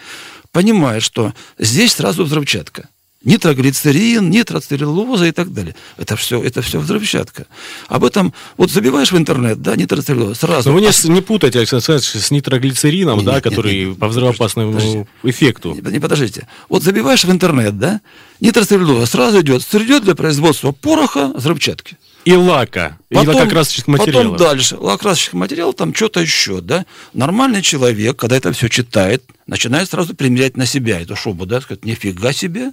понимает, 0.51 1.01
что 1.01 1.34
здесь 1.58 1.93
сразу 1.93 2.25
взрывчатка. 2.25 2.89
Нитроглицерин, 3.23 4.29
нитроцеллюлоза 4.29 5.25
и 5.25 5.31
так 5.31 5.51
далее. 5.51 5.75
Это 5.97 6.15
все, 6.15 6.41
это 6.41 6.61
все 6.61 6.79
взрывчатка. 6.79 7.47
Об 7.89 8.05
этом 8.05 8.33
вот 8.55 8.71
забиваешь 8.71 9.11
в 9.11 9.17
интернет, 9.17 9.61
да, 9.61 9.75
нитроцеллюлоза, 9.75 10.35
сразу. 10.35 10.69
Но 10.69 10.75
вы 10.75 10.81
не, 10.81 10.88
А 10.88 11.07
не 11.09 11.21
путайте, 11.21 11.59
Александр 11.59 11.83
Александрович, 11.91 12.25
с 12.25 12.31
нитроглицерином, 12.31 13.17
Нет, 13.17 13.25
да, 13.25 13.35
нет, 13.35 13.43
который 13.43 13.85
нет. 13.89 13.99
по 13.99 14.07
взрывоопасному 14.07 14.71
Подожди. 14.71 15.05
эффекту. 15.23 15.73
Не, 15.75 15.91
не 15.91 15.99
подождите. 15.99 16.47
Вот 16.69 16.83
забиваешь 16.83 17.25
в 17.25 17.31
интернет, 17.31 17.77
да, 17.77 17.99
нитроцеллюлоза, 18.39 19.05
сразу 19.05 19.41
идет 19.41 19.63
сырье 19.63 19.99
для 19.99 20.15
производства 20.15 20.71
пороха, 20.71 21.31
взрывчатки. 21.35 21.97
И 22.25 22.35
лака, 22.35 22.97
и 23.09 23.15
лакокрасочных 23.15 23.88
материалов. 23.88 24.33
Потом 24.33 24.47
дальше. 24.47 24.75
Лакокрасочных 24.77 25.33
материалов, 25.33 25.75
там 25.75 25.95
что-то 25.95 26.19
еще, 26.19 26.61
да. 26.61 26.85
Нормальный 27.13 27.61
человек, 27.61 28.17
когда 28.17 28.35
это 28.35 28.51
все 28.51 28.67
читает, 28.67 29.23
начинает 29.47 29.89
сразу 29.89 30.15
примерять 30.15 30.57
на 30.57 30.65
себя 30.65 30.99
эту 30.99 31.15
шубу, 31.15 31.45
да, 31.45 31.61
сказать, 31.61 31.85
нифига 31.85 32.33
себе. 32.33 32.71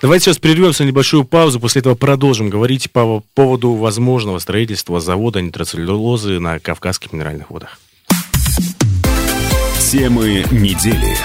Давайте 0.00 0.26
сейчас 0.26 0.38
прервемся 0.38 0.84
на 0.84 0.88
небольшую 0.88 1.24
паузу, 1.24 1.58
после 1.58 1.80
этого 1.80 1.94
продолжим 1.94 2.50
говорить 2.50 2.90
по 2.90 3.24
поводу 3.34 3.72
возможного 3.72 4.38
строительства 4.38 5.00
завода 5.00 5.40
нитроцеллюлозы 5.40 6.38
на 6.38 6.58
Кавказских 6.58 7.12
минеральных 7.12 7.50
водах. 7.50 7.78
Темы 9.80 10.44
недели. 10.50 11.16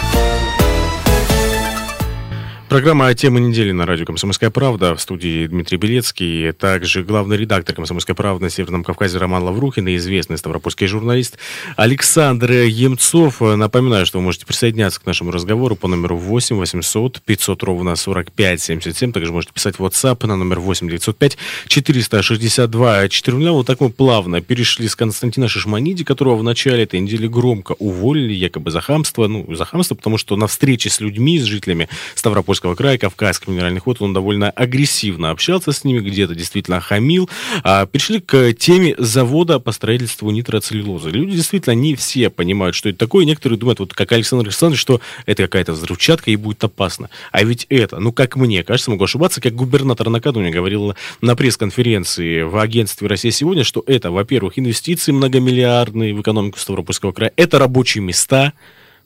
Программа 2.70 3.14
«Темы 3.14 3.40
недели» 3.40 3.72
на 3.72 3.86
радио 3.86 4.06
«Комсомольская 4.06 4.50
правда». 4.50 4.94
В 4.94 5.00
студии 5.00 5.48
Дмитрий 5.48 5.78
Белецкий. 5.78 6.52
Также 6.52 7.02
главный 7.02 7.38
редактор 7.38 7.74
«Комсомольской 7.74 8.14
правды» 8.14 8.44
на 8.44 8.50
Северном 8.50 8.84
Кавказе 8.84 9.18
Роман 9.20 9.42
Лаврухин 9.44 9.88
и 9.88 9.96
известный 9.96 10.38
ставропольский 10.38 10.86
журналист 10.86 11.38
Александр 11.78 12.52
Емцов. 12.52 13.40
Напоминаю, 13.40 14.06
что 14.06 14.18
вы 14.18 14.26
можете 14.26 14.46
присоединяться 14.46 15.00
к 15.00 15.06
нашему 15.06 15.32
разговору 15.32 15.78
по 15.78 15.88
номеру 15.88 16.18
8 16.18 16.58
800 16.58 17.22
500 17.22 17.64
ровно 17.64 17.96
45 17.96 18.62
77. 18.62 19.14
Также 19.14 19.32
можете 19.32 19.54
писать 19.54 19.80
в 19.80 19.86
WhatsApp 19.86 20.28
на 20.28 20.36
номер 20.36 20.60
8 20.60 20.90
905 20.90 21.38
462 21.70 23.08
400. 23.08 23.52
Вот 23.54 23.66
так 23.66 23.80
мы 23.80 23.90
плавно 23.90 24.42
перешли 24.42 24.90
с 24.90 24.98
Константина 24.98 25.48
Шишманиди, 25.48 26.04
которого 26.04 26.36
в 26.36 26.44
начале 26.44 26.84
этой 26.84 27.00
недели 27.00 27.28
громко 27.28 27.78
уволили, 27.80 28.34
якобы 28.34 28.72
за 28.72 28.82
хамство. 28.82 29.28
Ну, 29.28 29.56
за 29.56 29.64
хамство, 29.64 29.96
потому 29.96 30.18
что 30.18 30.36
на 30.36 30.48
встрече 30.48 30.90
с 30.90 31.00
людьми, 31.00 31.40
с 31.40 31.44
жителями 31.44 31.88
Ставропольского 32.14 32.57
края, 32.60 32.98
Кавказских 32.98 33.48
минеральных 33.48 33.86
вод, 33.86 34.02
он 34.02 34.14
довольно 34.14 34.50
агрессивно 34.50 35.32
общался 35.32 35.72
с 35.72 35.84
ними, 35.84 36.00
где-то 36.00 36.36
действительно 36.36 36.80
хамил. 36.80 37.30
А, 37.64 37.86
перешли 37.86 38.20
к 38.20 38.54
теме 38.54 38.96
завода 38.98 39.60
по 39.60 39.72
строительству 39.72 40.30
нитроцеллюлозы. 40.32 41.10
Люди 41.10 41.36
действительно 41.36 41.74
не 41.74 41.96
все 41.96 42.30
понимают, 42.30 42.76
что 42.76 42.90
это 42.90 42.98
такое. 42.98 43.26
Некоторые 43.26 43.58
думают, 43.58 43.80
вот 43.80 43.94
как 43.94 44.12
Александр 44.12 44.48
Александрович, 44.48 44.82
что 44.82 45.02
это 45.26 45.44
какая-то 45.44 45.74
взрывчатка 45.74 46.32
и 46.32 46.36
будет 46.36 46.64
опасно. 46.64 47.10
А 47.32 47.44
ведь 47.44 47.66
это, 47.70 48.00
ну 48.00 48.12
как 48.12 48.36
мне 48.36 48.64
кажется, 48.64 48.92
могу 48.92 49.04
ошибаться, 49.04 49.42
как 49.42 49.54
губернатор 49.54 50.10
накануне 50.10 50.52
говорил 50.52 50.96
на 51.22 51.36
пресс-конференции 51.36 52.42
в 52.42 52.58
агентстве 52.58 53.08
«Россия 53.08 53.32
сегодня», 53.32 53.64
что 53.64 53.84
это, 53.86 54.12
во-первых, 54.12 54.58
инвестиции 54.60 55.12
многомиллиардные 55.12 56.14
в 56.14 56.22
экономику 56.22 56.60
Ставропольского 56.60 57.12
края, 57.12 57.32
это 57.36 57.60
рабочие 57.60 58.04
места, 58.04 58.54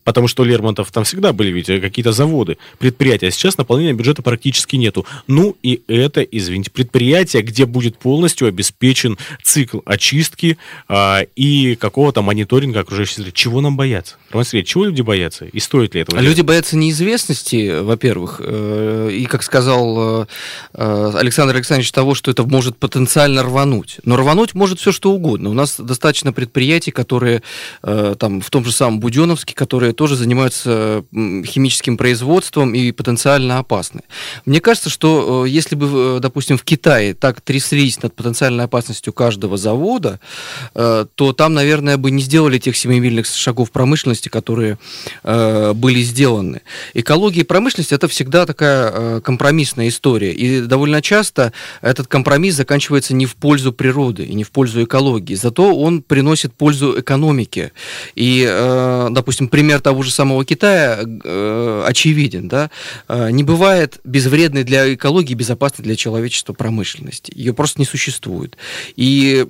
Потому 0.04 0.28
что 0.28 0.44
у 0.44 0.46
Лермонтов 0.46 0.92
там 0.92 1.04
всегда 1.04 1.34
были 1.34 1.52
ведь 1.52 1.68
какие-то 1.68 2.12
заводы, 2.12 2.58
предприятия. 2.80 3.28
А 3.28 3.32
сейчас 3.32 3.58
наполнения 3.58 3.94
бюджета 3.94 4.22
практически 4.22 4.76
нету. 4.76 5.06
Ну 5.28 5.56
и 5.62 5.82
это, 5.88 6.22
извините, 6.22 6.72
предприятие, 6.72 7.44
где 7.44 7.66
будет 7.66 7.98
полностью 7.98 8.48
обеспечен 8.48 9.18
цикл 9.44 9.80
очистки 9.86 10.58
а, 10.88 11.22
и 11.36 11.76
какого-то 11.76 12.22
мониторинга 12.22 12.82
окружающей 12.82 13.16
среды. 13.16 13.32
Чего 13.32 13.62
нам 13.62 13.78
бояться? 13.78 14.16
Роман 14.32 14.46
Сергеевич, 14.46 14.70
чего 14.70 14.86
люди 14.86 15.02
боятся? 15.02 15.46
И 15.46 15.60
стоит 15.60 15.94
ли 15.94 16.02
этого? 16.02 16.18
А 16.18 16.22
делать? 16.22 16.38
люди 16.38 16.46
боятся 16.46 16.78
неизвестности, 16.78 17.80
во-первых, 17.82 18.42
э, 18.44 19.10
и, 19.12 19.26
как 19.26 19.44
сказал 19.44 20.24
э, 20.24 20.26
э, 20.74 21.12
Александр 21.16 21.56
Александрович, 21.56 21.92
того, 21.92 22.16
что 22.16 22.32
это 22.32 22.44
может 22.44 22.78
потенциально 22.78 23.44
рвануть. 23.44 23.98
Но 24.04 24.16
рвануть 24.16 24.54
может 24.54 24.80
все 24.80 24.92
что 24.92 25.12
угодно. 25.12 25.50
У 25.50 25.54
нас 25.54 25.80
достаточно 25.80 26.34
предприятий, 26.34 26.92
которые 26.92 27.44
там 27.82 28.42
в 28.42 28.50
том 28.50 28.66
же 28.66 28.72
самом 28.72 29.00
Буденовске, 29.00 29.54
которые 29.54 29.91
тоже 29.94 30.16
занимаются 30.16 31.04
химическим 31.12 31.98
производством 31.98 32.74
и 32.74 32.92
потенциально 32.92 33.60
опасны. 33.60 34.02
Мне 34.46 34.60
кажется, 34.60 34.90
что 34.90 35.46
э, 35.46 35.50
если 35.50 35.76
бы, 35.76 36.18
э, 36.18 36.20
допустим, 36.22 36.58
в 36.58 36.64
Китае 36.64 37.14
так 37.14 37.42
тряслись 37.42 38.02
над 38.02 38.16
потенциальной 38.16 38.66
опасностью 38.66 39.14
каждого 39.14 39.58
завода, 39.58 40.20
э, 40.74 41.06
то 41.16 41.34
там, 41.34 41.54
наверное, 41.54 41.98
бы 41.98 42.12
не 42.12 42.22
сделали 42.22 42.58
тех 42.58 42.76
семимильных 42.76 43.26
шагов 43.26 43.72
промышленности, 43.72 44.30
которые 44.30 44.78
были 45.24 46.02
сделаны. 46.02 46.62
Экология 46.94 47.42
и 47.42 47.44
промышленность 47.44 47.92
это 47.92 48.08
всегда 48.08 48.46
такая 48.46 49.20
компромиссная 49.22 49.88
история. 49.88 50.32
И 50.32 50.62
довольно 50.62 51.02
часто 51.02 51.54
этот 51.82 52.08
компромисс 52.08 52.56
заканчивается 52.56 53.14
не 53.14 53.26
в 53.26 53.36
пользу 53.36 53.74
природы 53.74 54.26
и 54.26 54.34
не 54.34 54.44
в 54.44 54.52
пользу 54.52 54.84
экологии. 54.84 55.36
Зато 55.36 55.76
он 55.76 56.02
приносит 56.02 56.54
пользу 56.54 57.00
экономике. 57.00 57.72
И, 58.16 58.46
допустим, 59.12 59.48
пример 59.48 59.81
того 59.82 60.04
же 60.04 60.12
самого 60.12 60.46
Китая 60.46 61.00
э, 61.04 61.84
очевиден. 61.86 62.48
Да? 62.48 62.70
Э, 63.08 63.30
не 63.32 63.44
бывает 63.44 64.00
безвредной 64.04 64.64
для 64.64 64.94
экологии, 64.94 65.34
безопасной 65.34 65.84
для 65.84 65.96
человечества 65.96 66.54
промышленности. 66.54 67.32
Ее 67.36 67.54
просто 67.54 67.80
не 67.80 67.86
существует. 67.86 68.58
И 68.96 69.48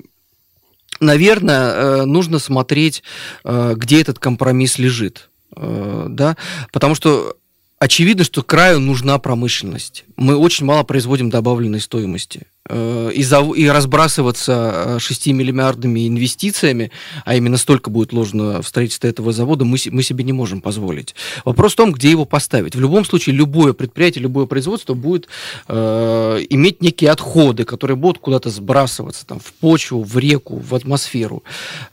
наверное, 0.99 1.71
э, 1.71 2.05
нужно 2.05 2.39
смотреть, 2.39 3.03
э, 3.43 3.73
где 3.75 4.01
этот 4.01 4.19
компромисс 4.19 4.77
лежит. 4.77 5.29
Да? 5.53 6.37
Потому 6.71 6.95
что 6.95 7.35
очевидно, 7.77 8.23
что 8.23 8.41
краю 8.41 8.79
нужна 8.79 9.19
промышленность. 9.19 10.05
Мы 10.15 10.37
очень 10.37 10.65
мало 10.65 10.83
производим 10.83 11.29
добавленной 11.29 11.81
стоимости. 11.81 12.47
Э, 12.69 13.11
И, 13.13 13.23
зав- 13.23 13.55
и 13.57 13.67
разбрасываться 13.67 14.95
э, 14.95 14.99
6 14.99 15.27
миллиардами 15.27 16.07
инвестициями, 16.07 16.91
а 17.25 17.35
именно 17.35 17.57
столько 17.57 17.89
будет 17.89 18.13
вложено 18.13 18.61
в 18.61 18.67
строительство 18.67 19.07
этого 19.07 19.33
завода, 19.33 19.65
мы, 19.65 19.77
мы 19.91 20.03
себе 20.03 20.23
не 20.23 20.31
можем 20.33 20.61
позволить. 20.61 21.15
Вопрос 21.43 21.73
в 21.73 21.75
том, 21.75 21.91
где 21.91 22.11
его 22.11 22.25
поставить. 22.25 22.75
В 22.75 22.79
любом 22.79 23.03
случае, 23.03 23.35
любое 23.35 23.73
предприятие, 23.73 24.21
любое 24.21 24.45
производство 24.45 24.93
будет 24.93 25.27
э, 25.67 26.45
иметь 26.49 26.81
некие 26.81 27.09
отходы, 27.09 27.63
которые 27.65 27.97
будут 27.97 28.19
куда-то 28.19 28.49
сбрасываться 28.49 29.25
там, 29.25 29.39
в 29.39 29.51
почву, 29.53 30.03
в 30.03 30.17
реку, 30.17 30.57
в 30.57 30.75
атмосферу. 30.75 31.43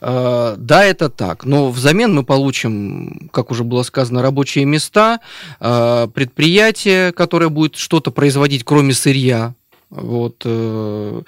Э, 0.01 0.55
да, 0.57 0.85
это 0.85 1.09
так. 1.09 1.45
Но 1.45 1.69
взамен 1.71 2.13
мы 2.13 2.23
получим, 2.23 3.29
как 3.33 3.49
уже 3.51 3.63
было 3.63 3.81
сказано, 3.83 4.21
рабочие 4.21 4.65
места, 4.65 5.19
э, 5.59 6.07
предприятие, 6.13 7.11
которое 7.11 7.49
будет 7.49 7.75
что-то 7.75 8.11
производить, 8.11 8.63
кроме 8.63 8.93
сырья. 8.93 9.55
Вот. 9.89 10.43
э, 10.45 11.21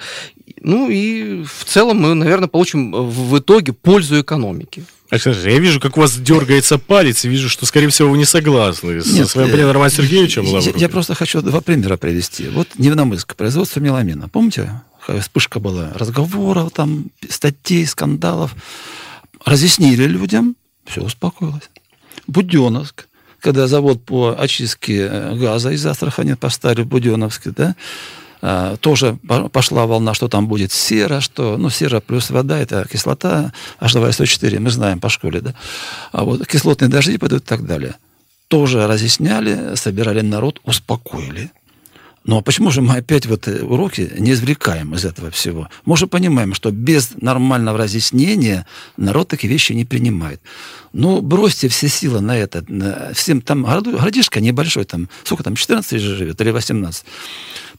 Ну 0.64 0.90
и 0.90 1.44
в 1.44 1.66
целом 1.66 1.98
мы, 1.98 2.14
наверное, 2.14 2.48
получим 2.48 2.92
в 2.92 3.38
итоге 3.40 3.74
пользу 3.74 4.22
экономики. 4.22 4.84
Александр, 5.10 5.50
я 5.50 5.60
вижу, 5.60 5.80
как 5.80 5.98
у 5.98 6.02
вас 6.02 6.16
дергается 6.18 6.78
палец, 6.78 7.26
и 7.26 7.30
вижу, 7.30 7.50
что, 7.50 7.66
скорее 7.66 7.90
всего, 7.90 8.10
вы 8.10 8.18
не 8.18 8.26
согласны 8.26 9.02
со 9.02 9.12
Нет, 9.14 9.28
своим 9.30 9.48
э, 9.48 9.50
оппонентом 9.50 9.74
Романом 9.74 9.92
Сергеевичем 9.94 10.44
Я, 10.44 10.50
Лаврухиным. 10.54 10.80
я 10.80 10.90
просто 10.90 11.16
хочу 11.16 11.42
два 11.42 11.60
примера 11.62 11.98
привести. 11.98 12.48
Вот 12.48 12.68
Невномыск, 12.78 13.36
производство 13.36 13.80
меламина. 13.82 14.30
Помните, 14.30 14.82
вспышка 15.20 15.60
была 15.60 15.92
разговоров, 15.96 16.72
там, 16.74 17.08
статей, 17.28 17.86
скандалов. 17.86 18.56
Разъяснили 19.44 20.06
людям, 20.06 20.56
все 20.86 21.02
успокоилось. 21.02 21.70
Буденновск. 22.28 23.08
когда 23.42 23.68
завод 23.68 24.06
по 24.06 24.36
очистке 24.38 25.08
э, 25.12 25.36
газа 25.36 25.72
из 25.72 25.86
Астрахани 25.86 26.36
поставили 26.36 26.84
в 26.84 26.88
Буденовске, 26.88 27.50
да, 27.50 27.76
а, 28.42 28.78
тоже 28.78 29.18
пошла 29.52 29.86
волна, 29.86 30.14
что 30.14 30.28
там 30.28 30.48
будет 30.48 30.72
сера, 30.72 31.20
что, 31.20 31.58
ну, 31.58 31.70
сера 31.70 32.00
плюс 32.00 32.30
вода, 32.30 32.58
это 32.58 32.88
кислота, 32.92 33.54
H2SO4, 33.80 34.60
мы 34.60 34.70
знаем 34.72 35.00
по 35.00 35.10
школе, 35.10 35.42
да, 35.42 35.54
а 36.12 36.24
вот 36.24 36.48
кислотные 36.48 36.90
дожди 36.90 37.18
пойдут 37.18 37.44
и 37.44 37.46
так 37.46 37.66
далее. 37.66 37.96
Тоже 38.48 38.86
разъясняли, 38.88 39.76
собирали 39.76 40.22
народ, 40.22 40.60
успокоили. 40.64 41.52
Но 42.24 42.42
почему 42.42 42.70
же 42.70 42.82
мы 42.82 42.98
опять 42.98 43.26
вот 43.26 43.48
уроки 43.48 44.12
не 44.20 44.34
извлекаем 44.34 44.94
из 44.94 45.06
этого 45.06 45.32
всего? 45.32 45.70
Мы 45.86 45.98
же 45.98 46.06
понимаем, 46.06 46.54
что 46.54 46.70
без 46.70 47.12
нормального 47.20 47.80
разъяснения 47.80 48.68
народ 48.96 49.30
такие 49.30 49.52
вещи 49.52 49.74
не 49.74 49.86
принимает. 49.86 50.40
Ну, 50.94 51.22
бросьте 51.22 51.68
все 51.68 51.88
силы 51.88 52.22
на 52.22 52.38
это. 52.38 52.64
Всем 53.16 53.42
там 53.42 53.64
городишко 53.64 54.40
небольшой, 54.40 54.86
там, 54.86 55.10
сколько 55.24 55.44
там, 55.44 55.56
14 55.56 56.00
же 56.00 56.16
живет 56.16 56.40
или 56.42 56.52
18. 56.52 57.06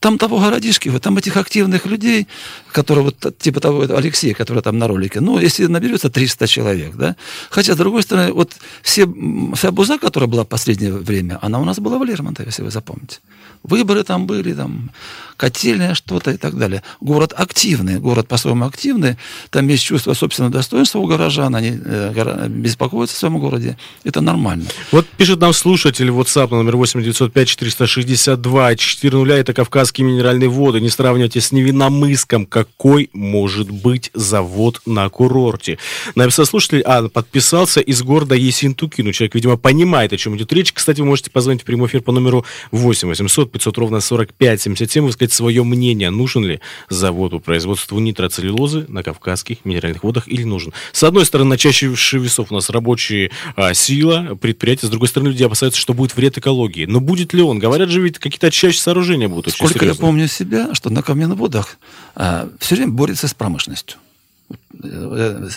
Там 0.02 0.18
того 0.18 0.40
городишки, 0.40 0.88
вот 0.88 1.02
там 1.02 1.16
этих 1.16 1.36
активных 1.36 1.86
людей, 1.86 2.26
которые 2.72 3.04
вот 3.04 3.38
типа 3.38 3.60
того 3.60 3.82
Алексея, 3.82 4.34
который 4.34 4.60
там 4.60 4.76
на 4.76 4.88
ролике, 4.88 5.20
ну, 5.20 5.38
если 5.38 5.66
наберется 5.66 6.10
300 6.10 6.46
человек, 6.48 6.96
да. 6.96 7.14
Хотя, 7.50 7.74
с 7.74 7.76
другой 7.76 8.02
стороны, 8.02 8.32
вот 8.32 8.50
все, 8.82 9.06
вся 9.54 9.70
буза, 9.70 9.98
которая 9.98 10.28
была 10.28 10.42
в 10.42 10.48
последнее 10.48 10.92
время, 10.92 11.38
она 11.40 11.60
у 11.60 11.64
нас 11.64 11.78
была 11.78 11.98
в 11.98 12.04
Лермонтове, 12.04 12.48
если 12.48 12.64
вы 12.64 12.72
запомните. 12.72 13.20
Выборы 13.62 14.02
там 14.02 14.26
были, 14.26 14.54
там, 14.54 14.90
котельное 15.36 15.94
что-то 15.94 16.30
и 16.30 16.36
так 16.36 16.56
далее. 16.56 16.82
Город 17.00 17.32
активный, 17.36 17.98
город 17.98 18.28
по-своему 18.28 18.64
активный. 18.64 19.16
Там 19.50 19.68
есть 19.68 19.84
чувство 19.84 20.14
собственного 20.14 20.52
достоинства 20.52 21.00
у 21.00 21.06
горожан, 21.06 21.54
они 21.54 21.78
э, 21.84 22.48
беспокоятся 22.48 23.16
в 23.16 23.18
своем 23.18 23.38
городе. 23.38 23.76
Это 24.04 24.20
нормально. 24.20 24.66
Вот 24.92 25.06
пишет 25.06 25.40
нам 25.40 25.52
слушатель 25.52 26.08
WhatsApp 26.08 26.50
номер 26.50 26.76
8 26.76 27.02
905 27.02 27.48
462 27.48 28.76
400. 28.76 29.34
Это 29.34 29.52
Кавказские 29.92 30.06
минеральные 30.06 30.48
воды. 30.48 30.80
Не 30.80 30.88
сравнивайте 30.88 31.42
с 31.42 31.52
Невиномыском. 31.52 32.46
Какой 32.46 33.10
может 33.12 33.70
быть 33.70 34.10
завод 34.14 34.80
на 34.86 35.06
курорте? 35.10 35.76
Написал 36.14 36.46
слушатель, 36.46 36.80
а, 36.80 37.08
подписался 37.08 37.80
из 37.80 38.02
города 38.02 38.34
Есентуки. 38.34 39.02
Ну, 39.02 39.12
человек, 39.12 39.34
видимо, 39.34 39.58
понимает, 39.58 40.14
о 40.14 40.16
чем 40.16 40.34
идет 40.34 40.50
речь. 40.54 40.72
Кстати, 40.72 41.02
вы 41.02 41.08
можете 41.08 41.30
позвонить 41.30 41.60
в 41.60 41.64
прямой 41.66 41.88
эфир 41.88 42.00
по 42.00 42.10
номеру 42.10 42.46
8 42.70 43.06
800 43.06 43.52
500 43.52 43.78
ровно 43.78 44.00
45 44.00 44.62
77, 44.62 45.04
высказать 45.04 45.34
свое 45.34 45.62
мнение, 45.62 46.08
нужен 46.08 46.42
ли 46.42 46.60
завод 46.88 47.32
по 47.32 47.38
производству 47.38 47.98
нитроцеллюлозы 47.98 48.86
на 48.88 49.02
Кавказских 49.02 49.66
минеральных 49.66 50.04
водах 50.04 50.26
или 50.26 50.44
нужен. 50.44 50.72
С 50.92 51.02
одной 51.02 51.26
стороны, 51.26 51.50
на 51.50 51.58
чаще 51.58 51.88
весов 51.88 52.50
у 52.50 52.54
нас 52.54 52.70
рабочая 52.70 53.30
а, 53.56 53.74
сила, 53.74 54.38
предприятия, 54.40 54.86
с 54.86 54.90
другой 54.90 55.08
стороны, 55.08 55.28
люди 55.28 55.42
опасаются, 55.42 55.78
что 55.78 55.92
будет 55.92 56.16
вред 56.16 56.38
экологии. 56.38 56.86
Но 56.86 57.00
будет 57.00 57.34
ли 57.34 57.42
он? 57.42 57.58
Говорят 57.58 57.90
же, 57.90 58.00
ведь 58.00 58.18
какие-то 58.18 58.46
очищающие 58.46 58.80
сооружения 58.80 59.28
будут. 59.28 59.52
Сколько 59.52 59.81
я 59.84 59.94
помню 59.94 60.28
себя, 60.28 60.74
что 60.74 60.90
на 60.90 61.02
каменных 61.02 61.38
водах 61.38 61.78
а, 62.14 62.48
все 62.58 62.76
время 62.76 62.92
борется 62.92 63.28
с 63.28 63.34
промышленностью. 63.34 63.98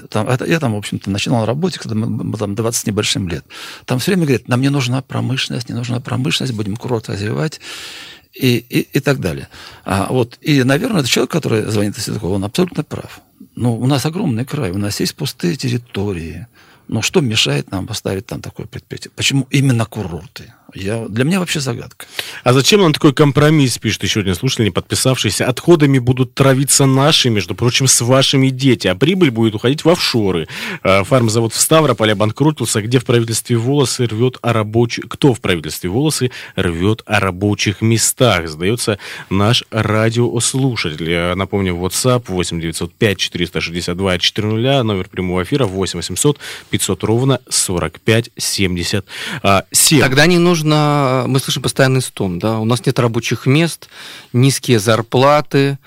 Там, 0.10 0.28
это, 0.28 0.46
я 0.46 0.60
там, 0.60 0.74
в 0.74 0.78
общем-то, 0.78 1.10
начинал 1.10 1.46
работать, 1.46 1.80
когда 1.80 1.96
мы 1.96 2.38
там 2.38 2.56
20 2.56 2.88
небольшим 2.88 3.28
лет. 3.28 3.46
Там 3.86 4.00
все 4.00 4.12
время 4.12 4.26
говорят, 4.26 4.48
нам 4.48 4.62
не 4.62 4.70
нужна 4.70 5.02
промышленность, 5.02 5.70
не 5.70 5.76
нужна 5.76 6.00
промышленность, 6.00 6.54
будем 6.54 6.76
курорт 6.76 7.10
развивать 7.10 7.60
и, 8.34 8.58
и, 8.58 8.82
и 8.82 9.00
так 9.00 9.20
далее. 9.20 9.48
А, 9.84 10.08
вот, 10.10 10.38
и, 10.42 10.64
наверное, 10.64 11.00
этот 11.00 11.12
человек, 11.12 11.32
который 11.32 11.64
звонит 11.64 11.98
из 11.98 12.10
он 12.22 12.44
абсолютно 12.44 12.84
прав. 12.84 13.22
Ну, 13.56 13.76
у 13.76 13.88
нас 13.88 14.06
огромный 14.06 14.46
край, 14.46 14.72
у 14.72 14.78
нас 14.78 15.00
есть 15.00 15.16
пустые 15.16 15.56
территории. 15.56 16.48
Но 16.88 17.02
что 17.02 17.22
мешает 17.22 17.72
нам 17.72 17.88
поставить 17.88 18.28
там 18.28 18.42
такое 18.42 18.68
предприятие? 18.68 19.12
Почему 19.16 19.48
именно 19.50 19.86
курорты? 19.86 20.54
Я, 20.76 21.06
для 21.08 21.24
меня 21.24 21.40
вообще 21.40 21.62
загадка. 21.62 22.06
А 22.44 22.52
зачем 22.52 22.82
нам 22.82 22.92
такой 22.92 23.14
компромисс, 23.14 23.78
пишет 23.78 24.04
еще 24.04 24.20
один 24.20 24.36
слушатель, 24.36 24.66
не 24.66 24.72
подписавшийся? 24.72 25.48
Отходами 25.48 26.00
будут 26.00 26.34
травиться 26.34 26.86
наши, 26.86 27.30
между 27.30 27.56
прочим, 27.56 27.88
с 27.88 28.02
вашими 28.02 28.50
дети, 28.50 28.88
а 28.88 28.96
прибыль 28.96 29.32
будет 29.32 29.56
уходить 29.56 29.86
в 29.86 29.90
офшоры. 29.90 30.50
А, 30.84 31.06
фармзавод 31.06 31.54
в 31.54 31.60
Ставрополе 31.60 32.12
обанкротился, 32.12 32.82
где 32.82 33.00
в 33.00 33.06
правительстве 33.06 33.56
волосы 33.56 34.06
рвет 34.06 34.38
о 34.42 34.52
рабочих... 34.52 35.06
Кто 35.08 35.34
в 35.34 35.40
правительстве 35.40 35.90
волосы 35.90 36.32
рвет 36.58 37.04
о 37.06 37.22
рабочих 37.22 37.82
местах? 37.82 38.50
Сдается 38.50 39.00
наш 39.30 39.64
радиослушатель. 39.72 41.10
Я 41.10 41.36
напомню, 41.38 41.74
WhatsApp 41.76 42.26
8 42.28 42.60
905 42.60 43.18
462 43.18 44.18
400, 44.18 44.84
номер 44.84 45.08
прямого 45.08 45.44
эфира 45.44 45.66
8 45.66 46.00
800 46.00 46.38
500 46.70 47.04
ровно 47.06 47.40
45 47.50 48.32
70 48.38 49.06
7. 49.72 50.02
Тогда 50.02 50.26
не 50.26 50.38
нужно 50.38 50.65
нужно, 50.66 51.26
мы 51.28 51.40
слышим 51.40 51.62
постоянный 51.62 52.02
стон, 52.02 52.40
да, 52.40 52.60
у 52.60 52.66
нас 52.66 52.86
нет 52.86 53.00
рабочих 53.00 53.46
мест, 53.46 53.88
низкие 54.34 54.80
зарплаты, 54.80 55.78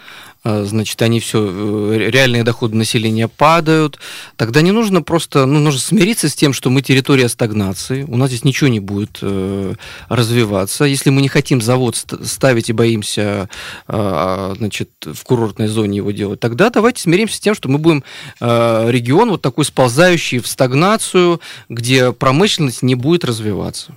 э, 0.44 0.64
значит, 0.64 1.02
они 1.02 1.20
все, 1.20 1.44
э, 1.44 2.10
реальные 2.10 2.44
доходы 2.44 2.76
населения 2.76 3.28
падают, 3.28 3.98
тогда 4.36 4.62
не 4.62 4.72
нужно 4.72 5.02
просто, 5.02 5.46
ну, 5.46 5.58
нужно 5.58 5.80
смириться 5.80 6.28
с 6.28 6.34
тем, 6.34 6.52
что 6.52 6.70
мы 6.70 6.82
территория 6.82 7.28
стагнации, 7.28 8.04
у 8.04 8.16
нас 8.16 8.28
здесь 8.28 8.44
ничего 8.44 8.68
не 8.68 8.80
будет 8.80 9.18
э, 9.22 9.74
развиваться. 10.08 10.84
Если 10.84 11.10
мы 11.10 11.22
не 11.22 11.28
хотим 11.28 11.60
завод 11.60 11.96
ставить 11.96 12.70
и 12.70 12.72
боимся, 12.72 13.48
э, 13.88 14.54
значит, 14.56 14.90
в 15.04 15.22
курортной 15.24 15.68
зоне 15.68 15.98
его 15.98 16.12
делать, 16.12 16.40
тогда 16.40 16.70
давайте 16.70 17.02
смиримся 17.02 17.36
с 17.36 17.40
тем, 17.40 17.54
что 17.54 17.68
мы 17.68 17.78
будем 17.78 18.04
э, 18.40 18.90
регион 18.90 19.30
вот 19.30 19.42
такой 19.42 19.64
сползающий 19.64 20.38
в 20.38 20.46
стагнацию, 20.46 21.40
где 21.68 22.12
промышленность 22.12 22.82
не 22.82 22.94
будет 22.94 23.24
развиваться. 23.24 23.94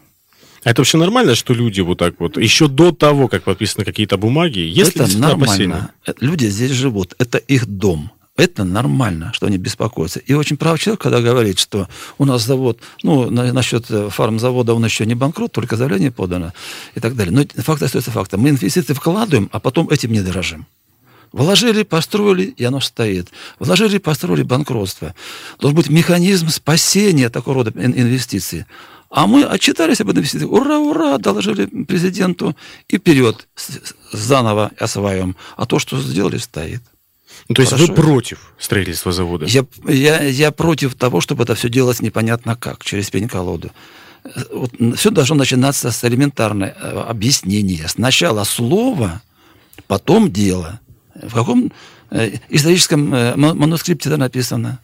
А 0.63 0.69
это 0.69 0.81
вообще 0.81 0.97
нормально, 0.97 1.35
что 1.35 1.53
люди 1.53 1.81
вот 1.81 1.97
так 1.97 2.15
вот, 2.19 2.37
еще 2.37 2.67
до 2.67 2.91
того, 2.91 3.27
как 3.27 3.43
подписаны 3.43 3.83
какие-то 3.83 4.17
бумаги, 4.17 4.59
если 4.59 5.03
это 5.03 5.17
нормально. 5.17 5.43
Опасения? 5.43 5.89
Люди 6.19 6.45
здесь 6.47 6.71
живут, 6.71 7.15
это 7.17 7.37
их 7.37 7.65
дом. 7.65 8.11
Это 8.37 8.63
нормально, 8.63 9.31
что 9.33 9.47
они 9.47 9.57
беспокоятся. 9.57 10.19
И 10.19 10.33
очень 10.33 10.57
прав 10.57 10.79
человек, 10.79 11.01
когда 11.01 11.21
говорит, 11.21 11.59
что 11.59 11.89
у 12.17 12.25
нас 12.25 12.43
завод, 12.43 12.79
ну, 13.03 13.29
на, 13.29 13.51
насчет 13.51 13.85
э, 13.91 14.09
фармзавода 14.09 14.73
он 14.73 14.85
еще 14.85 15.05
не 15.05 15.15
банкрот, 15.15 15.51
только 15.51 15.75
заявление 15.75 16.11
подано 16.11 16.53
и 16.95 17.01
так 17.01 17.15
далее. 17.15 17.33
Но 17.33 17.61
факт 17.61 17.83
остается 17.83 18.09
фактом. 18.09 18.39
Мы 18.39 18.49
инвестиции 18.49 18.93
вкладываем, 18.93 19.49
а 19.51 19.59
потом 19.59 19.89
этим 19.89 20.13
не 20.13 20.21
дорожим. 20.21 20.65
Вложили, 21.33 21.83
построили, 21.83 22.43
и 22.43 22.63
оно 22.63 22.79
стоит. 22.79 23.27
Вложили, 23.59 23.97
построили 23.97 24.43
банкротство. 24.43 25.13
Должен 25.59 25.75
быть 25.75 25.89
механизм 25.89 26.49
спасения 26.49 27.29
такого 27.29 27.63
рода 27.63 27.71
инвестиций. 27.75 28.65
А 29.11 29.27
мы 29.27 29.43
отчитались 29.43 29.99
об 29.99 30.09
этом 30.09 30.21
инвестициях. 30.21 30.49
Ура, 30.51 30.79
ура, 30.79 31.17
доложили 31.17 31.65
президенту 31.65 32.55
и 32.87 32.97
вперед 32.97 33.47
заново 34.13 34.71
осваиваем. 34.79 35.35
А 35.57 35.65
то, 35.65 35.79
что 35.79 35.99
сделали, 35.99 36.37
стоит. 36.37 36.81
Ну, 37.49 37.55
то 37.55 37.61
есть 37.61 37.73
Хорошо. 37.73 37.91
вы 37.91 37.95
против 38.01 38.53
строительства 38.57 39.11
завода? 39.11 39.45
Я, 39.45 39.65
я, 39.85 40.23
я 40.23 40.51
против 40.51 40.95
того, 40.95 41.19
чтобы 41.19 41.43
это 41.43 41.55
все 41.55 41.67
делалось 41.67 42.01
непонятно 42.01 42.55
как, 42.55 42.85
через 42.85 43.09
пень-колоду. 43.09 43.71
Вот, 44.51 44.71
все 44.95 45.09
должно 45.09 45.35
начинаться 45.35 45.91
с 45.91 46.03
элементарного 46.05 46.69
э, 46.69 46.99
объяснения. 47.09 47.87
Сначала 47.89 48.45
слово, 48.45 49.21
потом 49.87 50.31
дело. 50.31 50.79
В 51.15 51.33
каком 51.33 51.73
э, 52.11 52.37
историческом 52.47 53.13
э, 53.13 53.35
манускрипте 53.35 54.07
это 54.07 54.17
написано? 54.17 54.79